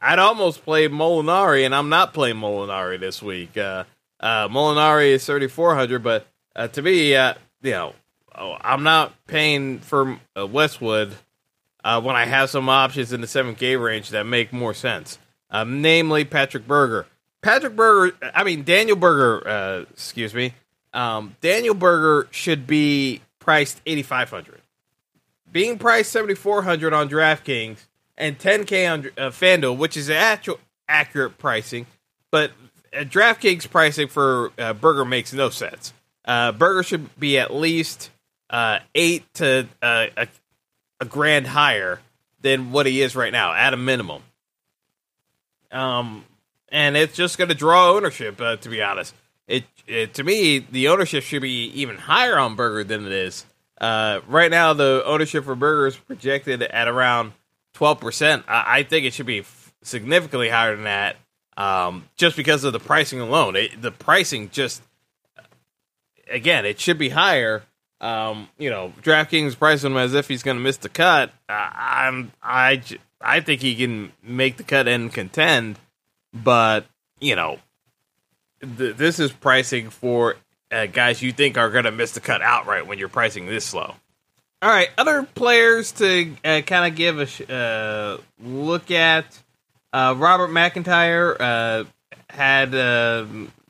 I'd 0.00 0.18
almost 0.18 0.64
play 0.64 0.88
Molinari, 0.88 1.64
and 1.64 1.72
I'm 1.72 1.88
not 1.88 2.12
playing 2.12 2.34
Molinari 2.34 2.98
this 2.98 3.22
week. 3.22 3.56
Uh, 3.56 3.84
uh, 4.18 4.48
Molinari 4.48 5.10
is 5.10 5.24
thirty 5.24 5.46
four 5.46 5.76
hundred, 5.76 6.02
but 6.02 6.26
uh, 6.56 6.66
to 6.66 6.82
me, 6.82 7.14
uh, 7.14 7.34
you 7.62 7.70
know, 7.70 7.94
oh, 8.34 8.56
I'm 8.62 8.82
not 8.82 9.14
paying 9.28 9.78
for 9.78 10.18
uh, 10.36 10.44
Westwood 10.44 11.14
when 11.84 12.16
I 12.16 12.24
have 12.24 12.50
some 12.50 12.68
options 12.68 13.12
in 13.12 13.20
the 13.20 13.28
7K 13.28 13.80
range 13.80 14.10
that 14.10 14.26
make 14.26 14.52
more 14.52 14.74
sense. 14.74 15.20
Namely, 15.52 16.24
Patrick 16.24 16.66
Berger. 16.66 17.06
Patrick 17.46 17.76
Berger, 17.76 18.16
I 18.34 18.42
mean, 18.42 18.64
Daniel 18.64 18.96
Berger, 18.96 19.46
uh, 19.46 19.80
excuse 19.92 20.34
me. 20.34 20.52
Um, 20.92 21.36
Daniel 21.40 21.74
Berger 21.74 22.26
should 22.32 22.66
be 22.66 23.20
priced 23.38 23.80
8500 23.86 24.62
Being 25.52 25.78
priced 25.78 26.10
7400 26.10 26.92
on 26.92 27.08
DraftKings 27.08 27.78
and 28.18 28.36
10K 28.36 28.92
on 28.92 29.06
uh, 29.16 29.30
FanDuel, 29.30 29.78
which 29.78 29.96
is 29.96 30.10
actual 30.10 30.58
accurate 30.88 31.38
pricing, 31.38 31.86
but 32.32 32.50
uh, 32.92 33.04
DraftKings 33.04 33.70
pricing 33.70 34.08
for 34.08 34.50
uh, 34.58 34.72
Berger 34.72 35.04
makes 35.04 35.32
no 35.32 35.48
sense. 35.48 35.92
Uh, 36.24 36.50
Berger 36.50 36.82
should 36.82 37.16
be 37.16 37.38
at 37.38 37.54
least 37.54 38.10
uh, 38.50 38.80
eight 38.92 39.22
to 39.34 39.68
uh, 39.80 40.06
a, 40.16 40.26
a 40.98 41.04
grand 41.04 41.46
higher 41.46 42.00
than 42.40 42.72
what 42.72 42.86
he 42.86 43.02
is 43.02 43.14
right 43.14 43.32
now, 43.32 43.52
at 43.52 43.72
a 43.72 43.76
minimum. 43.76 44.24
Um, 45.70 46.24
and 46.68 46.96
it's 46.96 47.14
just 47.14 47.38
going 47.38 47.48
to 47.48 47.54
draw 47.54 47.90
ownership. 47.90 48.40
Uh, 48.40 48.56
to 48.56 48.68
be 48.68 48.82
honest, 48.82 49.14
it, 49.46 49.64
it, 49.86 50.14
to 50.14 50.24
me 50.24 50.58
the 50.58 50.88
ownership 50.88 51.22
should 51.22 51.42
be 51.42 51.66
even 51.80 51.96
higher 51.96 52.38
on 52.38 52.56
Berger 52.56 52.84
than 52.84 53.06
it 53.06 53.12
is. 53.12 53.44
Uh, 53.80 54.20
right 54.26 54.50
now, 54.50 54.72
the 54.72 55.02
ownership 55.04 55.44
for 55.44 55.54
Berger 55.54 55.88
is 55.88 55.96
projected 55.96 56.62
at 56.62 56.88
around 56.88 57.32
twelve 57.74 58.00
percent. 58.00 58.44
I, 58.48 58.78
I, 58.78 58.82
think 58.82 59.04
it 59.04 59.12
should 59.12 59.26
be 59.26 59.40
f- 59.40 59.74
significantly 59.82 60.48
higher 60.48 60.74
than 60.74 60.84
that, 60.84 61.16
um, 61.58 62.08
just 62.16 62.36
because 62.36 62.64
of 62.64 62.72
the 62.72 62.80
pricing 62.80 63.20
alone. 63.20 63.54
It, 63.54 63.80
the 63.80 63.92
pricing 63.92 64.48
just 64.48 64.82
again, 66.30 66.64
it 66.64 66.80
should 66.80 66.98
be 66.98 67.10
higher. 67.10 67.62
Um, 68.00 68.48
you 68.58 68.68
know, 68.68 68.92
DraftKings 69.02 69.58
pricing 69.58 69.92
him 69.92 69.96
as 69.96 70.14
if 70.14 70.28
he's 70.28 70.42
going 70.42 70.56
to 70.56 70.62
miss 70.62 70.76
the 70.78 70.88
cut. 70.88 71.30
Uh, 71.48 71.70
I'm 71.72 72.32
I 72.42 72.82
I 73.20 73.40
think 73.40 73.60
he 73.60 73.74
can 73.74 74.12
make 74.22 74.56
the 74.56 74.62
cut 74.62 74.88
and 74.88 75.12
contend, 75.12 75.78
but 76.44 76.86
you 77.20 77.36
know, 77.36 77.58
th- 78.60 78.96
this 78.96 79.18
is 79.18 79.32
pricing 79.32 79.90
for 79.90 80.36
uh, 80.70 80.86
guys 80.86 81.22
you 81.22 81.32
think 81.32 81.58
are 81.58 81.70
going 81.70 81.84
to 81.84 81.92
miss 81.92 82.12
the 82.12 82.20
cut 82.20 82.42
outright 82.42 82.86
when 82.86 82.98
you're 82.98 83.08
pricing 83.08 83.46
this 83.46 83.64
slow. 83.64 83.94
All 84.62 84.70
right, 84.70 84.88
other 84.96 85.22
players 85.22 85.92
to 85.92 86.34
uh, 86.44 86.62
kind 86.62 86.90
of 86.90 86.96
give 86.96 87.18
a 87.18 87.26
sh- 87.26 87.42
uh, 87.42 88.18
look 88.42 88.90
at. 88.90 89.26
Uh, 89.92 90.14
Robert 90.16 90.50
McIntyre 90.50 91.36
uh, 91.38 91.84
had 92.28 92.72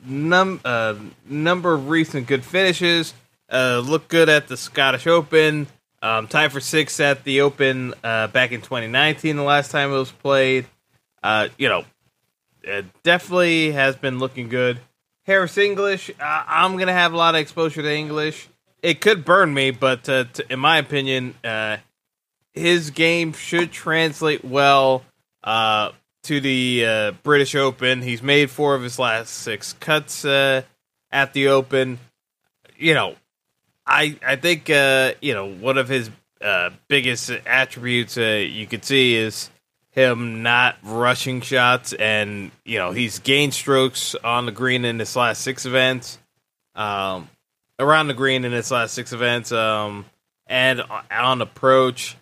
num 0.05 0.61
uh, 0.65 0.95
number 1.29 1.75
of 1.75 1.89
recent 1.89 2.27
good 2.27 2.45
finishes. 2.45 3.15
Looked 3.53 4.09
good 4.09 4.29
at 4.29 4.49
the 4.49 4.57
Scottish 4.57 5.07
Open. 5.07 5.67
Um, 6.03 6.29
tied 6.29 6.53
for 6.53 6.61
six 6.61 7.01
at 7.01 7.25
the 7.25 7.41
Open 7.41 7.93
back 8.03 8.53
in 8.53 8.61
2019, 8.61 9.37
the 9.37 9.43
last 9.43 9.71
time 9.71 9.91
it 9.91 9.99
was 9.99 10.13
played. 10.13 10.67
You 11.59 11.69
know, 11.69 11.85
it 12.67 12.85
definitely 13.03 13.73
has 13.73 13.97
been 13.97 14.19
looking 14.19 14.49
good. 14.49 14.81
Harris 15.25 15.57
English, 15.57 16.11
uh, 16.21 16.45
I'm 16.47 16.77
gonna 16.77 16.93
have 16.93 17.13
a 17.13 17.17
lot 17.17 17.35
of 17.35 17.41
exposure 17.41 17.83
to 17.83 17.93
English. 17.93 18.49
It 18.83 19.01
could 19.01 19.25
burn 19.25 19.53
me, 19.53 19.71
but 19.71 20.09
uh, 20.09 20.25
to, 20.35 20.53
in 20.53 20.61
my 20.61 20.79
opinion, 20.79 21.35
uh, 21.43 21.79
his 22.53 22.91
game 22.91 23.33
should 23.33 23.73
translate 23.73 24.45
well 24.45 25.05
uh, 25.43 25.91
to 26.25 26.41
the 26.41 26.87
uh, 26.87 27.11
British 27.23 27.55
Open. 27.55 28.03
He's 28.03 28.23
made 28.23 28.51
four 28.51 28.75
of 28.75 28.83
his 28.83 28.99
last 28.99 29.31
six 29.31 29.73
cuts 29.75 30.25
uh, 30.25 30.63
at 31.11 31.33
the 31.33 31.49
Open. 31.49 31.99
You 32.77 32.95
know, 32.95 33.17
I 33.87 34.17
I 34.25 34.37
think 34.37 34.69
you 34.69 35.35
know 35.35 35.53
one 35.53 35.79
of 35.79 35.89
his 35.89 36.11
biggest 36.89 37.31
attributes 37.47 38.17
you 38.17 38.67
could 38.67 38.85
see 38.85 39.17
is 39.17 39.51
him 39.97 40.45
not 40.45 40.77
rushing 40.85 41.41
shots, 41.41 41.93
and 41.93 42.53
you 42.65 42.79
know 42.79 42.93
he's 42.93 43.19
gained 43.19 43.55
strokes 43.55 44.15
on 44.15 44.47
the 44.47 44.53
green 44.53 44.85
in 44.85 45.01
his 45.01 45.17
last 45.17 45.43
six 45.43 45.67
events, 45.67 46.19
um, 46.77 47.29
around 47.81 48.07
the 48.07 48.15
green 48.15 48.45
in 48.45 48.53
his 48.53 48.71
last 48.71 48.95
six 48.95 49.13
events, 49.13 49.51
um, 49.51 50.05
and 50.47 50.81
on 51.11 51.43
approach 51.43 52.17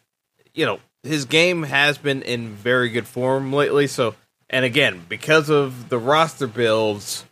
you 0.55 0.65
know, 0.65 0.79
his 1.03 1.27
game 1.27 1.65
has 1.65 1.99
been 1.99 2.23
in 2.23 2.51
very 2.51 2.89
good 2.89 3.07
form 3.07 3.53
lately. 3.53 3.87
So, 3.87 4.15
and 4.49 4.65
again, 4.65 5.05
because 5.09 5.51
of 5.51 5.89
the 5.89 5.99
roster 5.99 6.47
builds, 6.47 7.25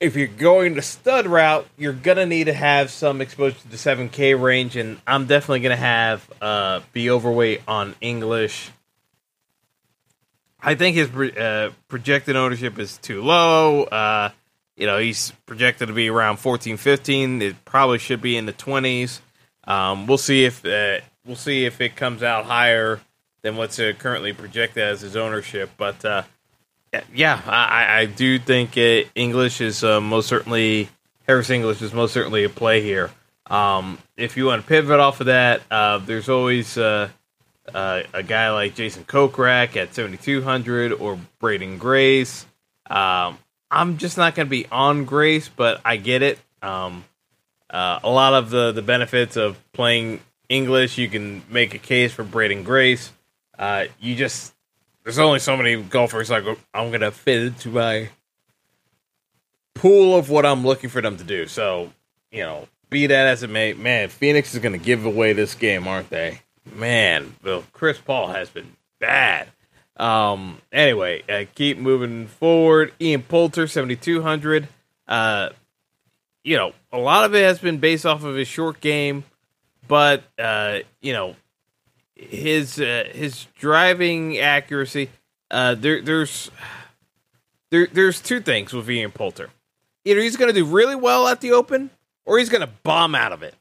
if 0.00 0.16
you're 0.16 0.26
going 0.26 0.74
to 0.74 0.82
stud 0.82 1.26
route, 1.26 1.66
you're 1.78 1.92
gonna 1.92 2.26
need 2.26 2.44
to 2.44 2.52
have 2.52 2.90
some 2.90 3.20
exposure 3.20 3.58
to 3.60 3.68
the 3.68 3.78
seven 3.78 4.08
K 4.08 4.34
range, 4.34 4.76
and 4.76 4.98
I'm 5.06 5.26
definitely 5.26 5.60
gonna 5.60 5.76
have 5.76 6.30
uh, 6.42 6.80
be 6.92 7.10
overweight 7.10 7.62
on 7.68 7.94
English. 8.00 8.70
I 10.62 10.74
think 10.74 10.96
his 10.96 11.08
uh, 11.10 11.70
projected 11.88 12.36
ownership 12.36 12.78
is 12.78 12.98
too 12.98 13.22
low. 13.22 13.84
Uh, 13.84 14.30
you 14.76 14.86
know, 14.86 14.98
he's 14.98 15.32
projected 15.46 15.88
to 15.88 15.94
be 15.94 16.08
around 16.08 16.38
14, 16.38 16.76
15. 16.76 17.42
It 17.42 17.64
probably 17.64 17.98
should 17.98 18.20
be 18.20 18.36
in 18.36 18.46
the 18.46 18.52
20s. 18.52 19.20
Um, 19.64 20.06
we'll 20.06 20.18
see 20.18 20.44
if 20.44 20.64
uh, 20.64 21.00
we'll 21.24 21.36
see 21.36 21.64
if 21.64 21.80
it 21.80 21.96
comes 21.96 22.22
out 22.22 22.46
higher 22.46 23.00
than 23.42 23.56
what's 23.56 23.78
uh, 23.78 23.92
currently 23.98 24.32
projected 24.32 24.82
as 24.82 25.02
his 25.02 25.16
ownership. 25.16 25.70
But 25.76 26.04
uh, 26.04 26.22
yeah, 27.14 27.40
I, 27.46 28.00
I 28.00 28.06
do 28.06 28.38
think 28.38 28.76
English 28.76 29.60
is 29.60 29.82
most 29.82 30.28
certainly 30.28 30.88
Harris 31.26 31.50
English 31.50 31.82
is 31.82 31.92
most 31.92 32.12
certainly 32.12 32.44
a 32.44 32.48
play 32.48 32.82
here. 32.82 33.10
Um, 33.46 33.98
if 34.16 34.36
you 34.36 34.46
want 34.46 34.62
to 34.62 34.68
pivot 34.68 34.98
off 35.00 35.20
of 35.20 35.26
that, 35.26 35.62
there's 36.06 36.28
always 36.28 36.76
uh, 37.74 38.02
a 38.12 38.22
guy 38.22 38.50
like 38.50 38.74
Jason 38.74 39.04
Kokrak 39.04 39.76
at 39.76 39.94
7,200 39.94 40.92
or 40.92 41.18
Branden 41.40 41.78
Grace. 41.78 42.46
Um, 42.88 43.38
I'm 43.70 43.98
just 43.98 44.16
not 44.16 44.34
going 44.34 44.46
to 44.46 44.50
be 44.50 44.66
on 44.70 45.04
Grace, 45.04 45.48
but 45.48 45.80
I 45.84 45.96
get 45.96 46.22
it. 46.22 46.38
Um, 46.62 47.04
uh, 47.68 48.00
a 48.02 48.10
lot 48.10 48.34
of 48.34 48.50
the, 48.50 48.72
the 48.72 48.82
benefits 48.82 49.36
of 49.36 49.58
playing 49.72 50.20
English, 50.48 50.98
you 50.98 51.08
can 51.08 51.42
make 51.48 51.74
a 51.74 51.78
case 51.78 52.12
for 52.12 52.24
Branden 52.24 52.64
Grace. 52.64 53.12
Uh, 53.58 53.84
you 54.00 54.16
just 54.16 54.52
there's 55.04 55.18
only 55.18 55.38
so 55.38 55.56
many 55.56 55.80
golfers 55.80 56.30
like 56.30 56.44
I'm 56.74 56.90
gonna 56.90 57.10
fit 57.10 57.42
into 57.42 57.68
my 57.68 58.08
pool 59.74 60.16
of 60.16 60.30
what 60.30 60.44
I'm 60.44 60.64
looking 60.64 60.90
for 60.90 61.00
them 61.00 61.16
to 61.18 61.24
do. 61.24 61.46
So 61.46 61.92
you 62.32 62.40
know, 62.40 62.68
be 62.88 63.06
that 63.06 63.26
as 63.28 63.42
it 63.42 63.50
may, 63.50 63.72
man, 63.74 64.08
Phoenix 64.08 64.54
is 64.54 64.60
gonna 64.60 64.78
give 64.78 65.04
away 65.04 65.32
this 65.32 65.54
game, 65.54 65.86
aren't 65.86 66.10
they? 66.10 66.40
Man, 66.64 67.34
well, 67.42 67.64
Chris 67.72 67.98
Paul 67.98 68.28
has 68.28 68.50
been 68.50 68.76
bad. 68.98 69.48
Um, 69.96 70.60
anyway, 70.72 71.22
uh, 71.28 71.44
keep 71.54 71.78
moving 71.78 72.26
forward. 72.26 72.92
Ian 73.00 73.22
Poulter, 73.22 73.66
7,200. 73.66 74.68
Uh, 75.06 75.50
you 76.44 76.56
know, 76.56 76.72
a 76.92 76.98
lot 76.98 77.24
of 77.24 77.34
it 77.34 77.42
has 77.42 77.58
been 77.58 77.78
based 77.78 78.06
off 78.06 78.24
of 78.24 78.34
his 78.34 78.48
short 78.48 78.80
game, 78.80 79.24
but, 79.86 80.22
uh, 80.38 80.78
you 81.02 81.12
know, 81.12 81.36
his 82.20 82.78
uh, 82.78 83.04
his 83.12 83.46
driving 83.58 84.38
accuracy. 84.38 85.10
Uh, 85.50 85.74
there 85.74 86.00
there's 86.02 86.50
there 87.70 87.88
there's 87.92 88.20
two 88.20 88.40
things 88.40 88.72
with 88.72 88.88
Ian 88.90 89.10
Poulter. 89.10 89.50
Either 90.04 90.20
he's 90.20 90.36
going 90.36 90.52
to 90.52 90.58
do 90.58 90.64
really 90.64 90.96
well 90.96 91.28
at 91.28 91.40
the 91.40 91.52
Open, 91.52 91.90
or 92.24 92.38
he's 92.38 92.48
going 92.48 92.60
to 92.62 92.72
bomb 92.82 93.14
out 93.14 93.32
of 93.32 93.42
it. 93.42 93.54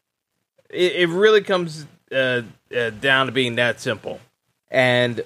It, 0.69 0.93
it 0.93 1.09
really 1.09 1.41
comes 1.41 1.85
uh, 2.11 2.41
uh, 2.75 2.89
down 2.91 3.27
to 3.27 3.31
being 3.31 3.55
that 3.55 3.79
simple. 3.79 4.19
And 4.69 5.21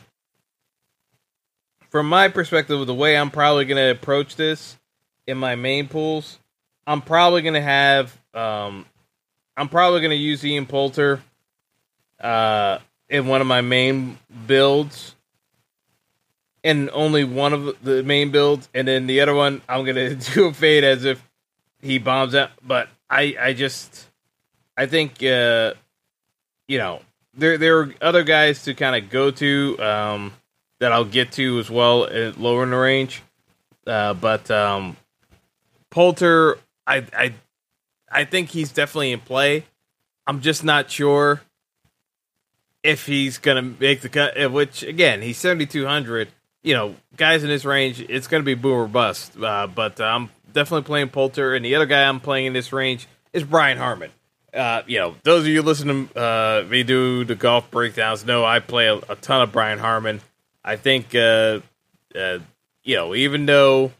from 1.89 2.07
my 2.07 2.27
perspective, 2.27 2.85
the 2.87 2.93
way 2.93 3.17
I'm 3.17 3.31
probably 3.31 3.65
going 3.65 3.77
to 3.77 3.91
approach 3.91 4.35
this 4.35 4.77
in 5.27 5.37
my 5.37 5.55
main 5.55 5.87
pools, 5.87 6.39
I'm 6.87 7.01
probably 7.01 7.41
going 7.41 7.53
to 7.53 7.61
have 7.61 8.17
um, 8.33 8.85
I'm 9.55 9.69
probably 9.69 9.99
going 10.01 10.11
to 10.11 10.15
use 10.15 10.43
Ian 10.43 10.65
Poulter 10.65 11.21
uh, 12.19 12.79
in 13.09 13.27
one 13.27 13.41
of 13.41 13.47
my 13.47 13.61
main 13.61 14.17
builds, 14.47 15.15
and 16.63 16.89
only 16.93 17.23
one 17.23 17.53
of 17.53 17.83
the 17.83 18.01
main 18.01 18.31
builds, 18.31 18.69
and 18.73 18.87
then 18.87 19.05
the 19.05 19.21
other 19.21 19.35
one 19.35 19.61
I'm 19.67 19.85
gonna 19.85 20.15
do 20.33 20.47
a 20.47 20.53
fade 20.53 20.83
as 20.83 21.05
if 21.05 21.21
he 21.81 21.99
bombs 21.99 22.33
out. 22.33 22.51
But 22.65 22.89
I, 23.09 23.35
I 23.39 23.53
just, 23.53 24.07
I 24.75 24.85
think, 24.87 25.21
uh, 25.21 25.73
you 26.67 26.77
know, 26.77 27.01
there 27.33 27.57
there 27.57 27.79
are 27.79 27.93
other 28.01 28.23
guys 28.23 28.63
to 28.63 28.73
kind 28.73 29.01
of 29.01 29.09
go 29.09 29.31
to 29.31 29.79
um, 29.79 30.33
that 30.79 30.91
I'll 30.91 31.05
get 31.05 31.31
to 31.33 31.59
as 31.59 31.69
well 31.69 32.05
at 32.05 32.39
lower 32.39 32.63
in 32.63 32.71
the 32.71 32.77
range. 32.77 33.21
Uh, 33.85 34.13
but 34.13 34.49
um, 34.49 34.97
Poulter, 35.89 36.57
I, 36.87 37.05
I, 37.15 37.33
I 38.11 38.25
think 38.25 38.49
he's 38.49 38.71
definitely 38.71 39.11
in 39.11 39.19
play. 39.19 39.65
I'm 40.25 40.41
just 40.41 40.63
not 40.63 40.89
sure 40.89 41.41
if 42.81 43.05
he's 43.05 43.37
going 43.37 43.57
to 43.57 43.81
make 43.81 44.01
the 44.01 44.09
cut, 44.09 44.41
uh, 44.41 44.49
which 44.49 44.83
again, 44.83 45.21
he's 45.21 45.37
7,200. 45.37 46.29
You 46.63 46.73
know, 46.73 46.95
guys 47.17 47.43
in 47.43 47.49
this 47.49 47.65
range, 47.65 47.99
it's 48.07 48.27
going 48.27 48.41
to 48.41 48.45
be 48.45 48.55
boom 48.55 48.73
or 48.73 48.87
bust. 48.87 49.37
Uh, 49.37 49.67
but 49.67 49.99
I'm 49.99 50.29
definitely 50.51 50.85
playing 50.85 51.09
Poulter, 51.09 51.55
and 51.55 51.63
the 51.63 51.75
other 51.75 51.85
guy 51.85 52.07
I'm 52.07 52.19
playing 52.19 52.47
in 52.47 52.53
this 52.53 52.71
range 52.71 53.07
is 53.33 53.43
Brian 53.43 53.77
Harman. 53.77 54.11
Uh, 54.53 54.83
you 54.85 54.99
know, 54.99 55.15
those 55.23 55.41
of 55.41 55.47
you 55.47 55.61
listening 55.61 56.07
to 56.09 56.19
uh, 56.19 56.65
me 56.69 56.83
do 56.83 57.25
the 57.25 57.35
golf 57.35 57.71
breakdowns 57.71 58.25
know 58.25 58.45
I 58.45 58.59
play 58.59 58.87
a, 58.87 58.97
a 58.97 59.15
ton 59.15 59.41
of 59.41 59.51
Brian 59.51 59.79
Harman. 59.79 60.21
I 60.63 60.75
think, 60.75 61.15
uh, 61.15 61.61
uh 62.15 62.39
you 62.83 62.95
know, 62.95 63.15
even 63.15 63.45
though 63.45 63.91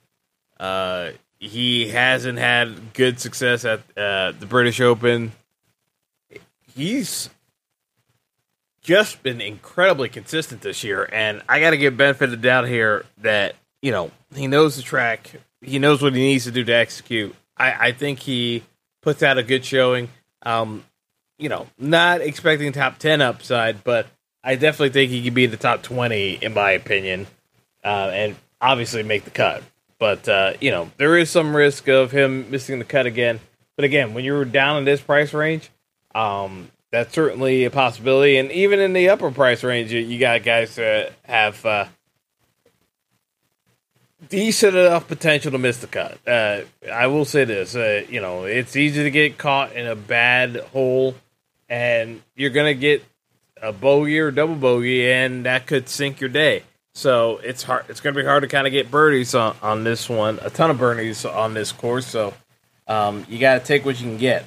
uh, 0.59 1.11
he 1.39 1.89
hasn't 1.89 2.37
had 2.37 2.93
good 2.93 3.19
success 3.19 3.65
at 3.65 3.79
uh, 3.97 4.33
the 4.33 4.45
British 4.45 4.79
Open, 4.79 5.31
he's 6.75 7.29
just 8.81 9.23
been 9.23 9.41
incredibly 9.41 10.09
consistent 10.09 10.61
this 10.61 10.83
year, 10.83 11.07
and 11.11 11.41
I 11.49 11.59
got 11.59 11.71
to 11.71 11.77
give 11.77 11.97
benefit 11.97 12.25
of 12.25 12.31
the 12.31 12.37
doubt 12.37 12.67
here 12.67 13.05
that 13.19 13.55
you 13.81 13.91
know 13.91 14.11
he 14.35 14.47
knows 14.47 14.75
the 14.75 14.83
track, 14.83 15.31
he 15.61 15.79
knows 15.79 16.01
what 16.01 16.13
he 16.13 16.21
needs 16.21 16.43
to 16.43 16.51
do 16.51 16.63
to 16.63 16.73
execute. 16.73 17.33
I, 17.57 17.87
I 17.87 17.91
think 17.93 18.19
he 18.19 18.63
puts 19.01 19.23
out 19.23 19.37
a 19.37 19.43
good 19.43 19.65
showing. 19.65 20.09
Um, 20.43 20.83
you 21.37 21.49
know, 21.49 21.67
not 21.77 22.21
expecting 22.21 22.71
top 22.71 22.99
ten 22.99 23.21
upside, 23.21 23.83
but 23.83 24.07
I 24.43 24.55
definitely 24.55 24.89
think 24.89 25.11
he 25.11 25.23
could 25.23 25.33
be 25.33 25.45
the 25.45 25.57
top 25.57 25.81
twenty 25.83 26.33
in 26.35 26.53
my 26.53 26.71
opinion, 26.71 27.27
uh, 27.83 28.11
and 28.13 28.35
obviously 28.61 29.03
make 29.03 29.25
the 29.25 29.31
cut. 29.31 29.63
But 29.99 30.27
uh, 30.27 30.53
you 30.59 30.71
know, 30.71 30.91
there 30.97 31.17
is 31.17 31.29
some 31.29 31.55
risk 31.55 31.87
of 31.87 32.11
him 32.11 32.51
missing 32.51 32.79
the 32.79 32.85
cut 32.85 33.05
again. 33.05 33.39
But 33.75 33.85
again, 33.85 34.13
when 34.13 34.23
you're 34.23 34.45
down 34.45 34.77
in 34.77 34.85
this 34.85 35.01
price 35.01 35.33
range, 35.33 35.69
um, 36.13 36.69
that's 36.91 37.13
certainly 37.13 37.65
a 37.65 37.71
possibility. 37.71 38.37
And 38.37 38.51
even 38.51 38.79
in 38.79 38.93
the 38.93 39.09
upper 39.09 39.31
price 39.31 39.63
range, 39.63 39.91
you, 39.91 39.99
you 39.99 40.19
got 40.19 40.43
guys 40.43 40.75
that 40.75 41.13
have 41.23 41.65
uh, 41.65 41.85
decent 44.29 44.75
enough 44.75 45.07
potential 45.07 45.51
to 45.51 45.57
miss 45.57 45.77
the 45.77 45.87
cut. 45.87 46.17
Uh, 46.27 46.61
I 46.91 47.07
will 47.07 47.25
say 47.25 47.45
this: 47.45 47.75
uh, 47.75 48.03
you 48.09 48.21
know, 48.21 48.43
it's 48.43 48.75
easy 48.75 49.03
to 49.03 49.11
get 49.11 49.37
caught 49.37 49.73
in 49.73 49.87
a 49.87 49.95
bad 49.95 50.57
hole, 50.71 51.15
and 51.69 52.21
you're 52.35 52.49
gonna 52.49 52.73
get 52.73 53.03
a 53.61 53.71
bogey 53.71 54.19
or 54.19 54.31
double 54.31 54.55
bogey, 54.55 55.09
and 55.11 55.45
that 55.45 55.67
could 55.67 55.89
sink 55.89 56.19
your 56.19 56.29
day. 56.29 56.63
So 56.95 57.37
it's 57.37 57.63
hard. 57.63 57.85
It's 57.89 58.01
gonna 58.01 58.15
be 58.15 58.25
hard 58.25 58.43
to 58.43 58.47
kind 58.47 58.67
of 58.67 58.73
get 58.73 58.91
birdies 58.91 59.35
on, 59.35 59.55
on 59.61 59.83
this 59.83 60.09
one. 60.09 60.39
A 60.41 60.49
ton 60.49 60.69
of 60.69 60.77
birdies 60.77 61.25
on 61.25 61.53
this 61.53 61.71
course. 61.71 62.05
So 62.05 62.33
um, 62.87 63.25
you 63.29 63.39
got 63.39 63.59
to 63.59 63.65
take 63.65 63.85
what 63.85 63.99
you 63.99 64.07
can 64.07 64.17
get. 64.17 64.45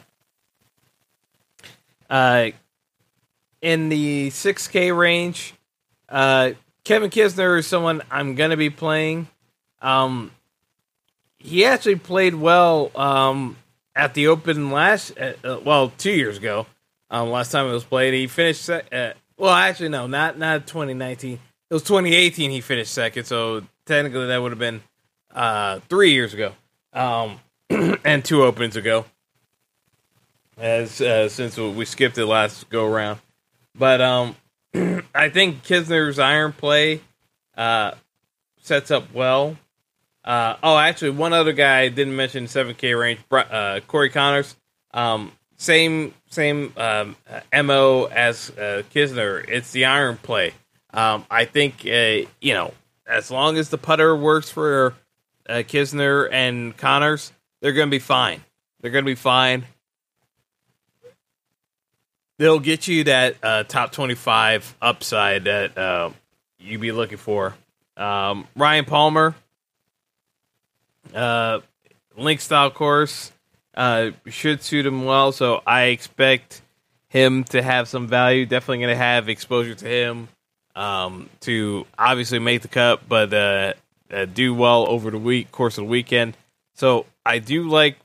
Uh, 2.08 2.50
in 3.60 3.88
the 3.88 4.28
6K 4.30 4.96
range, 4.96 5.54
uh, 6.08 6.52
Kevin 6.84 7.10
Kisner 7.10 7.58
is 7.58 7.66
someone 7.66 8.02
I'm 8.10 8.36
to 8.36 8.56
be 8.56 8.70
playing. 8.70 9.28
Um, 9.86 10.32
he 11.38 11.64
actually 11.64 11.96
played 11.96 12.34
well 12.34 12.90
um, 12.96 13.56
at 13.94 14.14
the 14.14 14.26
Open 14.28 14.70
last, 14.70 15.16
uh, 15.18 15.34
uh 15.44 15.60
well, 15.64 15.92
two 15.96 16.12
years 16.12 16.38
ago. 16.38 16.66
Um, 17.08 17.30
last 17.30 17.52
time 17.52 17.68
it 17.68 17.72
was 17.72 17.84
played, 17.84 18.14
he 18.14 18.26
finished. 18.26 18.62
Se- 18.62 18.82
uh, 18.90 19.12
well, 19.36 19.54
actually, 19.54 19.90
no, 19.90 20.06
not 20.06 20.38
not 20.38 20.66
2019. 20.66 21.34
It 21.34 21.74
was 21.74 21.84
2018. 21.84 22.50
He 22.50 22.60
finished 22.60 22.92
second, 22.92 23.24
so 23.24 23.62
technically 23.84 24.26
that 24.26 24.42
would 24.42 24.50
have 24.50 24.58
been 24.58 24.82
uh, 25.32 25.78
three 25.88 26.12
years 26.12 26.34
ago, 26.34 26.52
um, 26.92 27.38
and 28.04 28.24
two 28.24 28.42
Opens 28.42 28.74
ago 28.74 29.04
as 30.58 31.00
uh, 31.00 31.28
since 31.28 31.56
we 31.56 31.84
skipped 31.84 32.18
it 32.18 32.26
last 32.26 32.68
go 32.70 32.86
around. 32.86 33.20
But 33.78 34.00
um, 34.00 34.36
I 35.14 35.28
think 35.28 35.62
Kisner's 35.62 36.18
iron 36.18 36.52
play 36.52 37.02
uh, 37.56 37.92
sets 38.62 38.90
up 38.90 39.12
well. 39.12 39.56
Uh, 40.26 40.56
oh, 40.62 40.76
actually, 40.76 41.10
one 41.10 41.32
other 41.32 41.52
guy 41.52 41.80
I 41.82 41.88
didn't 41.88 42.16
mention 42.16 42.46
7K 42.46 42.98
range, 42.98 43.20
uh, 43.30 43.80
Corey 43.86 44.10
Conners. 44.10 44.56
Um, 44.92 45.32
same 45.56 46.12
same 46.28 46.72
um, 46.76 47.16
mo 47.54 48.04
as 48.06 48.50
uh, 48.50 48.82
Kisner. 48.94 49.44
It's 49.48 49.70
the 49.70 49.86
iron 49.86 50.16
play. 50.16 50.52
Um, 50.92 51.24
I 51.30 51.44
think 51.44 51.86
uh, 51.86 52.28
you 52.40 52.54
know 52.54 52.74
as 53.06 53.30
long 53.30 53.56
as 53.56 53.70
the 53.70 53.78
putter 53.78 54.14
works 54.16 54.50
for 54.50 54.94
uh, 55.48 55.54
Kisner 55.54 56.28
and 56.30 56.76
Conners, 56.76 57.32
they're 57.60 57.72
going 57.72 57.88
to 57.88 57.94
be 57.94 58.00
fine. 58.00 58.42
They're 58.80 58.90
going 58.90 59.04
to 59.04 59.10
be 59.10 59.14
fine. 59.14 59.64
they'll 62.38 62.60
get 62.60 62.86
you 62.86 63.04
that 63.04 63.36
uh, 63.42 63.64
top 63.64 63.92
25 63.92 64.76
upside 64.82 65.44
that 65.44 65.76
uh, 65.78 66.10
you 66.58 66.78
be 66.78 66.92
looking 66.92 67.18
for. 67.18 67.54
Um, 67.96 68.46
Ryan 68.54 68.84
Palmer, 68.84 69.34
uh, 71.14 71.60
link 72.16 72.40
style 72.40 72.70
course 72.70 73.32
uh, 73.76 74.10
should 74.26 74.62
suit 74.62 74.86
him 74.86 75.04
well, 75.04 75.32
so 75.32 75.62
I 75.66 75.84
expect 75.84 76.62
him 77.08 77.44
to 77.44 77.62
have 77.62 77.88
some 77.88 78.06
value. 78.06 78.46
Definitely 78.46 78.78
going 78.78 78.90
to 78.90 78.96
have 78.96 79.28
exposure 79.28 79.74
to 79.74 79.86
him 79.86 80.28
um, 80.74 81.28
to 81.40 81.86
obviously 81.98 82.38
make 82.38 82.62
the 82.62 82.68
cut, 82.68 83.08
but 83.08 83.32
uh, 83.32 83.74
uh, 84.10 84.24
do 84.26 84.54
well 84.54 84.88
over 84.88 85.10
the 85.10 85.18
week 85.18 85.50
course 85.50 85.78
of 85.78 85.84
the 85.84 85.90
weekend. 85.90 86.36
So 86.74 87.06
I 87.24 87.38
do 87.38 87.68
like 87.68 87.96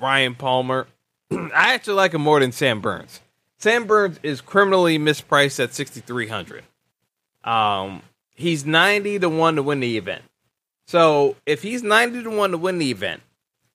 Ryan 0.00 0.34
Palmer. 0.34 0.86
I 1.30 1.74
actually 1.74 1.94
like 1.94 2.14
him 2.14 2.22
more 2.22 2.40
than 2.40 2.52
Sam 2.52 2.80
Burns. 2.80 3.20
Sam 3.58 3.86
Burns 3.86 4.18
is 4.22 4.40
criminally 4.40 4.98
mispriced 4.98 5.62
at 5.62 5.72
sixty 5.72 6.00
three 6.00 6.28
hundred. 6.28 6.64
Um, 7.44 8.02
he's 8.34 8.66
ninety 8.66 9.18
to 9.18 9.28
one 9.28 9.56
to 9.56 9.62
win 9.62 9.80
the 9.80 9.96
event. 9.96 10.22
So 10.92 11.36
if 11.46 11.62
he's 11.62 11.82
ninety 11.82 12.22
to 12.22 12.28
one 12.28 12.50
to 12.50 12.58
win 12.58 12.76
the 12.76 12.90
event, 12.90 13.22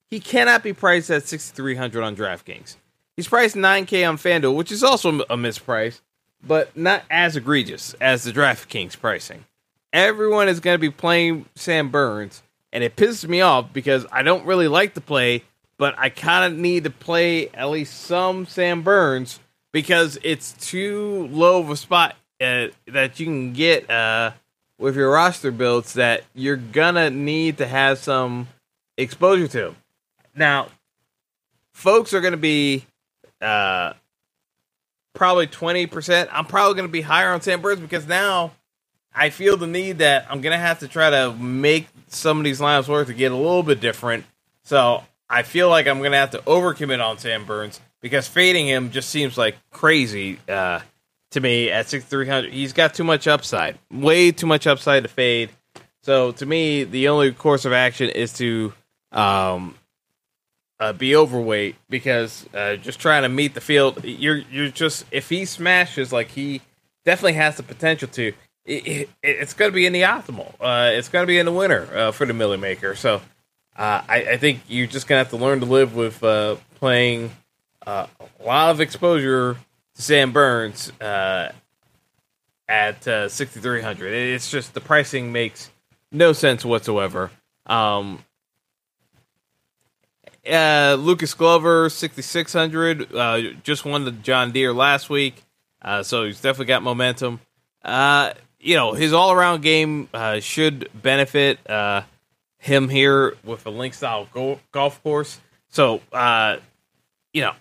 he 0.08 0.20
cannot 0.20 0.62
be 0.62 0.72
priced 0.72 1.10
at 1.10 1.28
sixty 1.28 1.52
three 1.56 1.74
hundred 1.74 2.04
on 2.04 2.16
DraftKings. 2.16 2.76
He's 3.16 3.28
priced 3.28 3.56
nine 3.56 3.88
K 3.88 4.04
on 4.04 4.18
FanDuel, 4.18 4.56
which 4.56 4.72
is 4.72 4.84
also 4.84 5.22
a 5.22 5.36
misprice, 5.36 6.02
but 6.46 6.78
not 6.78 7.02
as 7.10 7.36
egregious 7.36 7.96
as 8.00 8.24
the 8.24 8.32
DraftKings 8.32 9.00
pricing. 9.00 9.46
Everyone 9.92 10.48
is 10.48 10.60
going 10.60 10.76
to 10.76 10.80
be 10.80 10.92
playing 10.92 11.48
Sam 11.56 11.90
Burns, 11.90 12.44
and 12.72 12.84
it 12.84 12.96
pisses 12.96 13.28
me 13.28 13.42
off 13.42 13.74
because 13.74 14.06
I 14.12 14.22
don't 14.22 14.46
really 14.46 14.68
like 14.68 14.94
to 14.94 15.02
play, 15.02 15.44
but 15.80 15.98
I 15.98 16.10
kind 16.10 16.54
of 16.54 16.60
need 16.60 16.84
to 16.84 16.92
play 16.92 17.50
at 17.50 17.72
least 17.72 18.00
some 18.00 18.46
Sam 18.46 18.84
Burns 18.84 19.40
because 19.72 20.20
it's 20.22 20.54
too 20.54 21.28
low 21.32 21.62
of 21.62 21.72
a 21.72 21.78
spot 21.78 22.16
uh, 22.40 22.68
that 22.86 23.20
you 23.20 23.26
can 23.26 23.54
get 23.54 23.90
uh, 23.90 24.34
with 24.80 24.96
your 24.96 25.12
roster 25.12 25.52
builds 25.52 25.94
that 25.94 26.24
you're 26.34 26.56
gonna 26.58 27.10
need 27.10 27.58
to 27.58 27.68
have 27.68 27.98
some 27.98 28.48
exposure 28.98 29.48
to. 29.48 29.76
Now, 30.36 30.68
folks 31.74 32.14
are 32.14 32.22
gonna 32.22 32.38
be 32.38 32.86
uh, 33.42 33.94
probably 35.14 35.48
twenty 35.48 35.88
percent. 35.88 36.30
I'm 36.32 36.46
probably 36.46 36.76
gonna 36.76 36.88
be 36.88 37.02
higher 37.02 37.32
on 37.32 37.42
Sam 37.42 37.62
Burns 37.62 37.80
because 37.80 38.08
now 38.08 38.52
I 39.14 39.30
feel 39.30 39.58
the 39.58 39.68
need 39.68 40.00
that 40.00 40.28
I'm 40.30 40.42
gonna 40.42 40.58
have 40.58 40.80
to 40.80 40.88
try 40.88 41.10
to 41.10 41.34
make 41.34 41.88
some 42.08 42.38
of 42.38 42.44
these 42.44 42.60
lineups 42.60 42.88
work 42.88 43.08
to 43.08 43.14
get 43.14 43.32
a 43.32 43.36
little 43.36 43.64
bit 43.64 43.80
different. 43.80 44.26
So 44.64 45.04
I 45.30 45.44
feel 45.44 45.70
like 45.70 45.88
I'm 45.88 46.02
gonna 46.02 46.18
have 46.18 46.32
to 46.32 46.40
overcommit 46.40 47.04
on 47.04 47.18
Sam 47.18 47.46
Burns 47.46 47.82
because 48.02 48.28
fading 48.28 48.68
him 48.68 48.92
just 48.92 49.10
seems 49.10 49.38
like 49.38 49.56
crazy 49.72 50.40
uh, 50.48 50.82
to 51.38 51.42
me 51.42 51.72
at 51.72 51.88
6300. 51.88 52.52
He's 52.52 52.74
got 52.74 52.94
too 52.94 53.04
much 53.04 53.28
upside, 53.28 53.78
way 53.92 54.32
too 54.32 54.48
much 54.48 54.68
upside 54.68 55.04
to 55.04 55.10
fade. 55.10 55.50
So 56.02 56.32
to 56.34 56.46
me, 56.46 56.84
the 56.84 57.10
only 57.10 57.32
course 57.32 57.66
of 57.66 57.74
action 57.74 58.10
is 58.10 58.34
to 58.34 58.74
um, 59.12 59.76
uh, 60.80 60.94
be 60.94 61.16
overweight 61.16 61.76
because 61.90 62.46
uh, 62.54 62.76
just 62.76 63.00
trying 63.00 63.24
to 63.24 63.30
meet 63.30 63.54
the 63.54 63.62
field. 63.62 64.04
You're 64.04 64.38
you're 64.38 64.70
just 64.70 65.06
if 65.12 65.30
he 65.30 65.46
smashes 65.46 66.12
like 66.12 66.30
he 66.30 66.62
definitely 67.06 67.34
has 67.34 67.58
the 67.58 67.64
potential 67.64 68.08
to. 68.10 68.34
It, 68.66 68.88
it, 68.88 69.10
it's 69.24 69.54
going 69.54 69.72
to 69.72 69.76
be 69.76 69.86
in 69.86 69.94
the 69.94 70.02
optimal. 70.02 70.54
Uh, 70.60 70.90
it's 70.92 71.08
going 71.08 71.24
to 71.24 71.28
be 71.28 71.40
in 71.40 71.46
the 71.46 71.54
winter 71.54 71.88
uh, 71.96 72.12
for 72.12 72.26
the 72.26 72.34
Milly 72.34 72.58
Maker. 72.58 72.96
So 72.96 73.22
uh, 73.78 74.02
I, 74.10 74.26
I, 74.32 74.38
think 74.38 74.60
you're 74.68 74.88
just 74.88 75.08
going 75.08 75.18
to 75.18 75.24
have 75.24 75.30
to 75.30 75.38
learn 75.38 75.62
to 75.62 75.66
live 75.66 75.96
with 75.96 76.22
uh, 76.22 76.58
playing 76.76 77.32
a 77.86 78.10
lot 78.44 78.72
of 78.72 78.82
exposure 78.82 79.56
Sam 79.98 80.32
Burns 80.32 80.92
at 81.02 81.54
6,300. 82.70 84.14
It's 84.14 84.52
just 84.52 84.74
the 84.74 84.82
pricing 84.82 85.32
makes 85.32 85.70
no 86.12 86.34
sense 86.34 86.64
whatsoever. 86.64 87.32
Um, 87.66 88.24
uh, 90.50 90.96
Lucas 91.00 91.34
Glover, 91.34 91.90
6,600, 91.90 93.14
uh, 93.14 93.42
just 93.64 93.86
won 93.86 94.06
the 94.06 94.12
John 94.12 94.52
Deere 94.52 94.74
last 94.74 95.10
week, 95.10 95.44
uh, 95.82 96.04
so 96.04 96.24
he's 96.26 96.40
definitely 96.40 96.68
got 96.68 96.84
momentum. 96.84 97.42
Uh, 97.84 98.34
you 98.60 98.76
know, 98.76 98.94
his 98.94 99.14
all 99.14 99.32
around 99.32 99.62
game 99.62 100.10
uh, 100.14 100.40
should 100.40 100.90
benefit 100.94 101.60
uh, 101.70 102.04
him 102.60 102.90
here 102.90 103.36
with 103.44 103.66
a 103.66 103.70
link 103.70 103.94
style 103.94 104.28
go- 104.34 104.60
golf 104.72 105.02
course. 105.04 105.40
So, 105.70 106.02
you 107.34 107.42
know, 107.42 107.54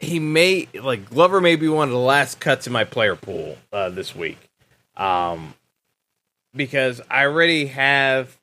he 0.00 0.18
may, 0.18 0.66
like, 0.74 1.10
Glover 1.10 1.42
may 1.42 1.56
be 1.56 1.68
one 1.68 1.88
of 1.88 1.92
the 1.92 2.00
last 2.00 2.40
cuts 2.40 2.66
in 2.66 2.72
my 2.72 2.84
player 2.84 3.14
pool 3.14 3.58
uh, 3.70 3.90
this 3.90 4.16
week. 4.16 4.38
Um, 4.96 5.54
because 6.54 7.00
I 7.10 7.24
already 7.24 7.66
have 7.66 8.38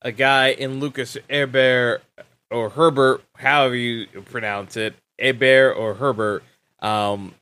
a 0.00 0.12
guy 0.12 0.48
in 0.52 0.80
Lucas 0.80 1.18
Herbert 1.28 2.02
or 2.50 2.70
Herbert, 2.70 3.22
however 3.34 3.74
you 3.74 4.06
pronounce 4.26 4.76
it, 4.76 4.94
Herbert 5.18 5.74
or 5.74 5.94
Herbert, 5.94 6.44
um, 6.80 7.34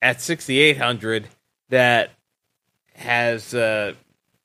at 0.00 0.20
6,800 0.20 1.28
that 1.68 2.10
has 2.94 3.54
uh, 3.54 3.94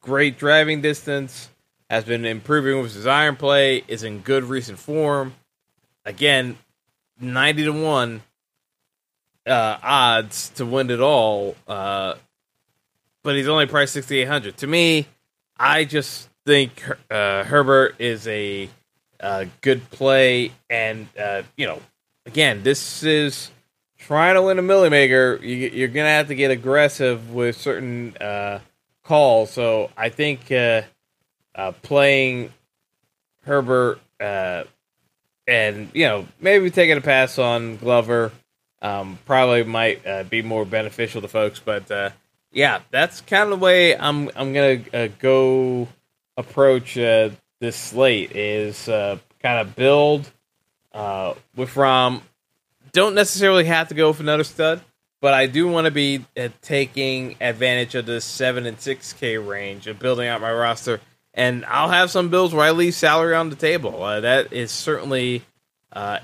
great 0.01 0.37
driving 0.37 0.81
distance, 0.81 1.49
has 1.89 2.03
been 2.03 2.25
improving 2.25 2.81
with 2.81 2.93
his 2.93 3.07
iron 3.07 3.35
play, 3.35 3.83
is 3.87 4.03
in 4.03 4.19
good 4.19 4.43
recent 4.43 4.79
form. 4.79 5.33
Again, 6.05 6.57
90 7.19 7.65
to 7.65 7.71
1 7.71 8.21
uh, 9.47 9.77
odds 9.81 10.49
to 10.51 10.65
win 10.65 10.89
it 10.89 11.01
all. 11.01 11.55
Uh, 11.67 12.15
but 13.23 13.35
he's 13.35 13.47
only 13.47 13.65
priced 13.65 13.93
6,800. 13.93 14.57
To 14.57 14.67
me, 14.67 15.07
I 15.57 15.85
just 15.85 16.29
think 16.45 16.83
uh, 17.11 17.43
Herbert 17.43 17.95
is 17.99 18.27
a 18.27 18.69
good 19.61 19.89
play, 19.91 20.51
and 20.69 21.07
uh, 21.19 21.43
you 21.57 21.67
know, 21.67 21.81
again, 22.25 22.63
this 22.63 23.03
is 23.03 23.51
trying 23.97 24.35
to 24.35 24.41
win 24.41 24.57
a 24.57 24.61
Milly 24.61 24.89
Maker. 24.89 25.39
You, 25.43 25.85
are 25.85 25.89
gonna 25.89 26.09
have 26.09 26.27
to 26.29 26.35
get 26.35 26.51
aggressive 26.51 27.31
with 27.33 27.57
certain 27.57 28.15
uh, 28.17 28.59
calls. 29.03 29.51
So 29.51 29.91
I 29.97 30.09
think 30.09 30.51
uh, 30.51 30.83
uh, 31.53 31.73
playing 31.81 32.53
Herbert 33.43 33.99
uh, 34.19 34.63
and 35.47 35.89
you 35.93 36.05
know 36.05 36.27
maybe 36.39 36.69
taking 36.71 36.97
a 36.97 37.01
pass 37.01 37.37
on 37.37 37.77
Glover 37.77 38.31
um, 38.81 39.19
probably 39.25 39.63
might 39.63 40.29
be 40.29 40.41
more 40.41 40.65
beneficial 40.65 41.21
to 41.21 41.27
folks, 41.27 41.59
but 41.59 42.13
yeah, 42.51 42.81
that's 42.89 43.21
kind 43.21 43.43
of 43.43 43.49
the 43.59 43.63
way 43.63 43.95
I'm 43.95 44.29
I'm 44.35 44.53
gonna 44.53 44.81
uh, 44.93 45.07
go 45.19 45.87
approach 46.35 46.97
uh, 46.97 47.29
this 47.59 47.75
slate 47.75 48.35
is 48.35 48.89
uh, 48.89 49.17
kind 49.41 49.59
of 49.59 49.75
build 49.75 50.31
uh, 50.93 51.35
with 51.55 51.75
Rahm. 51.75 52.21
Don't 52.91 53.13
necessarily 53.13 53.65
have 53.65 53.89
to 53.89 53.93
go 53.93 54.07
with 54.07 54.19
another 54.19 54.43
stud, 54.43 54.81
but 55.21 55.33
I 55.33 55.45
do 55.45 55.67
want 55.67 55.85
to 55.85 55.91
be 55.91 56.25
uh, 56.35 56.49
taking 56.61 57.35
advantage 57.39 57.93
of 57.93 58.07
the 58.07 58.19
seven 58.19 58.65
and 58.65 58.79
six 58.79 59.13
K 59.13 59.37
range 59.37 59.85
and 59.85 59.99
building 59.99 60.27
out 60.27 60.41
my 60.41 60.51
roster. 60.51 60.99
And 61.35 61.63
I'll 61.65 61.89
have 61.89 62.09
some 62.09 62.29
builds 62.29 62.53
where 62.53 62.65
I 62.65 62.71
leave 62.71 62.95
salary 62.95 63.35
on 63.35 63.51
the 63.51 63.55
table. 63.55 64.01
Uh, 64.01 64.21
that 64.21 64.51
is 64.51 64.71
certainly 64.71 65.43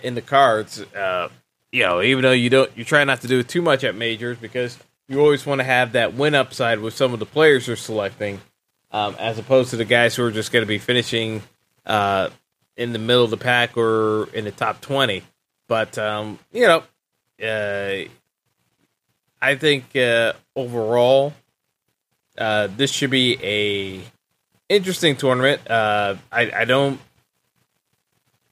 in 0.02 0.15
the 0.15 0.22
cards. 0.22 0.84
You 1.76 1.82
know, 1.82 2.02
even 2.02 2.22
though 2.22 2.32
you 2.32 2.50
don't, 2.50 2.72
you 2.78 2.86
try 2.86 3.04
not 3.04 3.20
to 3.20 3.28
do 3.28 3.44
too 3.44 3.62
much 3.62 3.84
at 3.84 3.96
majors 3.96 4.38
because 4.38 4.80
you 5.10 5.20
always 5.20 5.46
want 5.46 5.60
to 5.60 5.66
have 5.66 5.92
that 5.92 6.14
win 6.14 6.34
upside 6.34 6.80
with 6.80 6.94
some 6.94 7.12
of 7.12 7.20
the 7.20 7.26
players 7.26 7.68
you're 7.68 7.76
selecting, 7.76 8.40
um, 8.94 9.14
as 9.20 9.38
opposed 9.38 9.72
to 9.72 9.76
the 9.76 9.84
guys 9.84 10.16
who 10.16 10.24
are 10.24 10.32
just 10.32 10.54
going 10.54 10.64
to 10.64 10.68
be 10.68 10.78
finishing 10.78 11.44
uh, 11.86 12.30
in 12.78 12.94
the 12.94 12.98
middle 12.98 13.26
of 13.26 13.30
the 13.30 13.36
pack 13.36 13.76
or 13.76 14.30
in 14.30 14.46
the 14.46 14.52
top 14.52 14.80
20. 14.80 15.22
But, 15.68 15.98
um, 15.98 16.40
you 16.54 16.66
know, 16.66 16.84
uh, 17.45 18.08
I 19.41 19.56
think 19.56 19.93
uh, 19.97 20.32
overall, 20.56 21.34
uh, 22.38 22.70
this 22.74 22.89
should 22.89 23.10
be 23.10 23.38
a 23.43 24.02
interesting 24.74 25.18
tournament. 25.18 25.70
Uh, 25.70 26.16
I, 26.32 26.52
I 26.62 26.64
don't 26.64 27.02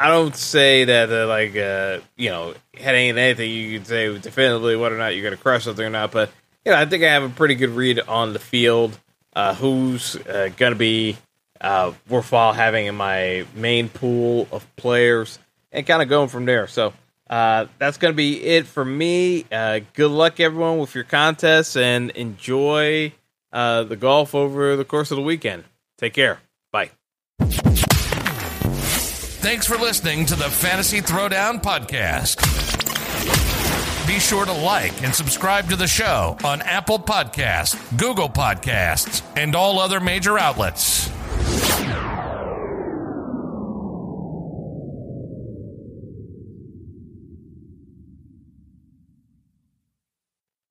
I 0.03 0.09
don't 0.09 0.35
say 0.35 0.83
that 0.83 1.09
uh, 1.09 1.27
like 1.27 1.55
uh, 1.55 1.99
you 2.17 2.29
know 2.29 2.53
heading 2.73 3.07
into 3.07 3.21
anything 3.21 3.49
you 3.49 3.79
could 3.79 3.87
say 3.87 4.17
definitively 4.17 4.75
whether 4.75 4.95
or 4.95 4.97
not 4.97 5.15
you're 5.15 5.23
going 5.23 5.35
to 5.35 5.41
crush 5.41 5.63
something 5.63 5.85
or 5.85 5.89
not, 5.89 6.11
but 6.11 6.29
you 6.65 6.73
know, 6.73 6.77
I 6.77 6.85
think 6.85 7.05
I 7.05 7.07
have 7.07 7.23
a 7.23 7.29
pretty 7.29 7.55
good 7.55 7.69
read 7.69 8.01
on 8.01 8.33
the 8.33 8.39
field. 8.39 8.99
Uh, 9.33 9.55
who's 9.55 10.15
uh, 10.27 10.49
going 10.57 10.73
to 10.73 10.77
be 10.77 11.17
uh, 11.61 11.93
worthwhile 12.07 12.51
having 12.51 12.85
in 12.85 12.95
my 12.95 13.45
main 13.55 13.87
pool 13.87 14.45
of 14.51 14.75
players, 14.75 15.39
and 15.71 15.87
kind 15.87 16.03
of 16.03 16.09
going 16.09 16.27
from 16.27 16.43
there. 16.45 16.67
So 16.67 16.93
uh, 17.29 17.67
that's 17.79 17.97
going 17.97 18.13
to 18.13 18.15
be 18.15 18.43
it 18.43 18.67
for 18.67 18.83
me. 18.83 19.43
Good 19.43 20.11
luck, 20.11 20.41
everyone, 20.41 20.79
with 20.79 20.93
your 20.93 21.05
contests, 21.05 21.77
and 21.77 22.11
enjoy 22.11 23.13
the 23.53 23.97
golf 23.97 24.35
over 24.35 24.75
the 24.75 24.85
course 24.85 25.11
of 25.11 25.15
the 25.15 25.23
weekend. 25.23 25.63
Take 25.97 26.13
care. 26.13 26.41
Bye. 26.73 26.91
Thanks 29.43 29.67
for 29.67 29.77
listening 29.77 30.25
to 30.27 30.37
the 30.37 30.49
Fantasy 30.49 31.01
Throwdown 31.01 31.61
Podcast. 31.61 32.37
Be 34.07 34.17
sure 34.17 34.45
to 34.45 34.53
like 34.53 35.03
and 35.03 35.13
subscribe 35.13 35.69
to 35.69 35.75
the 35.75 35.85
show 35.85 36.37
on 36.45 36.61
Apple 36.61 36.97
Podcasts, 36.97 37.75
Google 37.97 38.29
Podcasts, 38.29 39.21
and 39.35 39.53
all 39.53 39.79
other 39.79 39.99
major 39.99 40.39
outlets. 40.39 41.09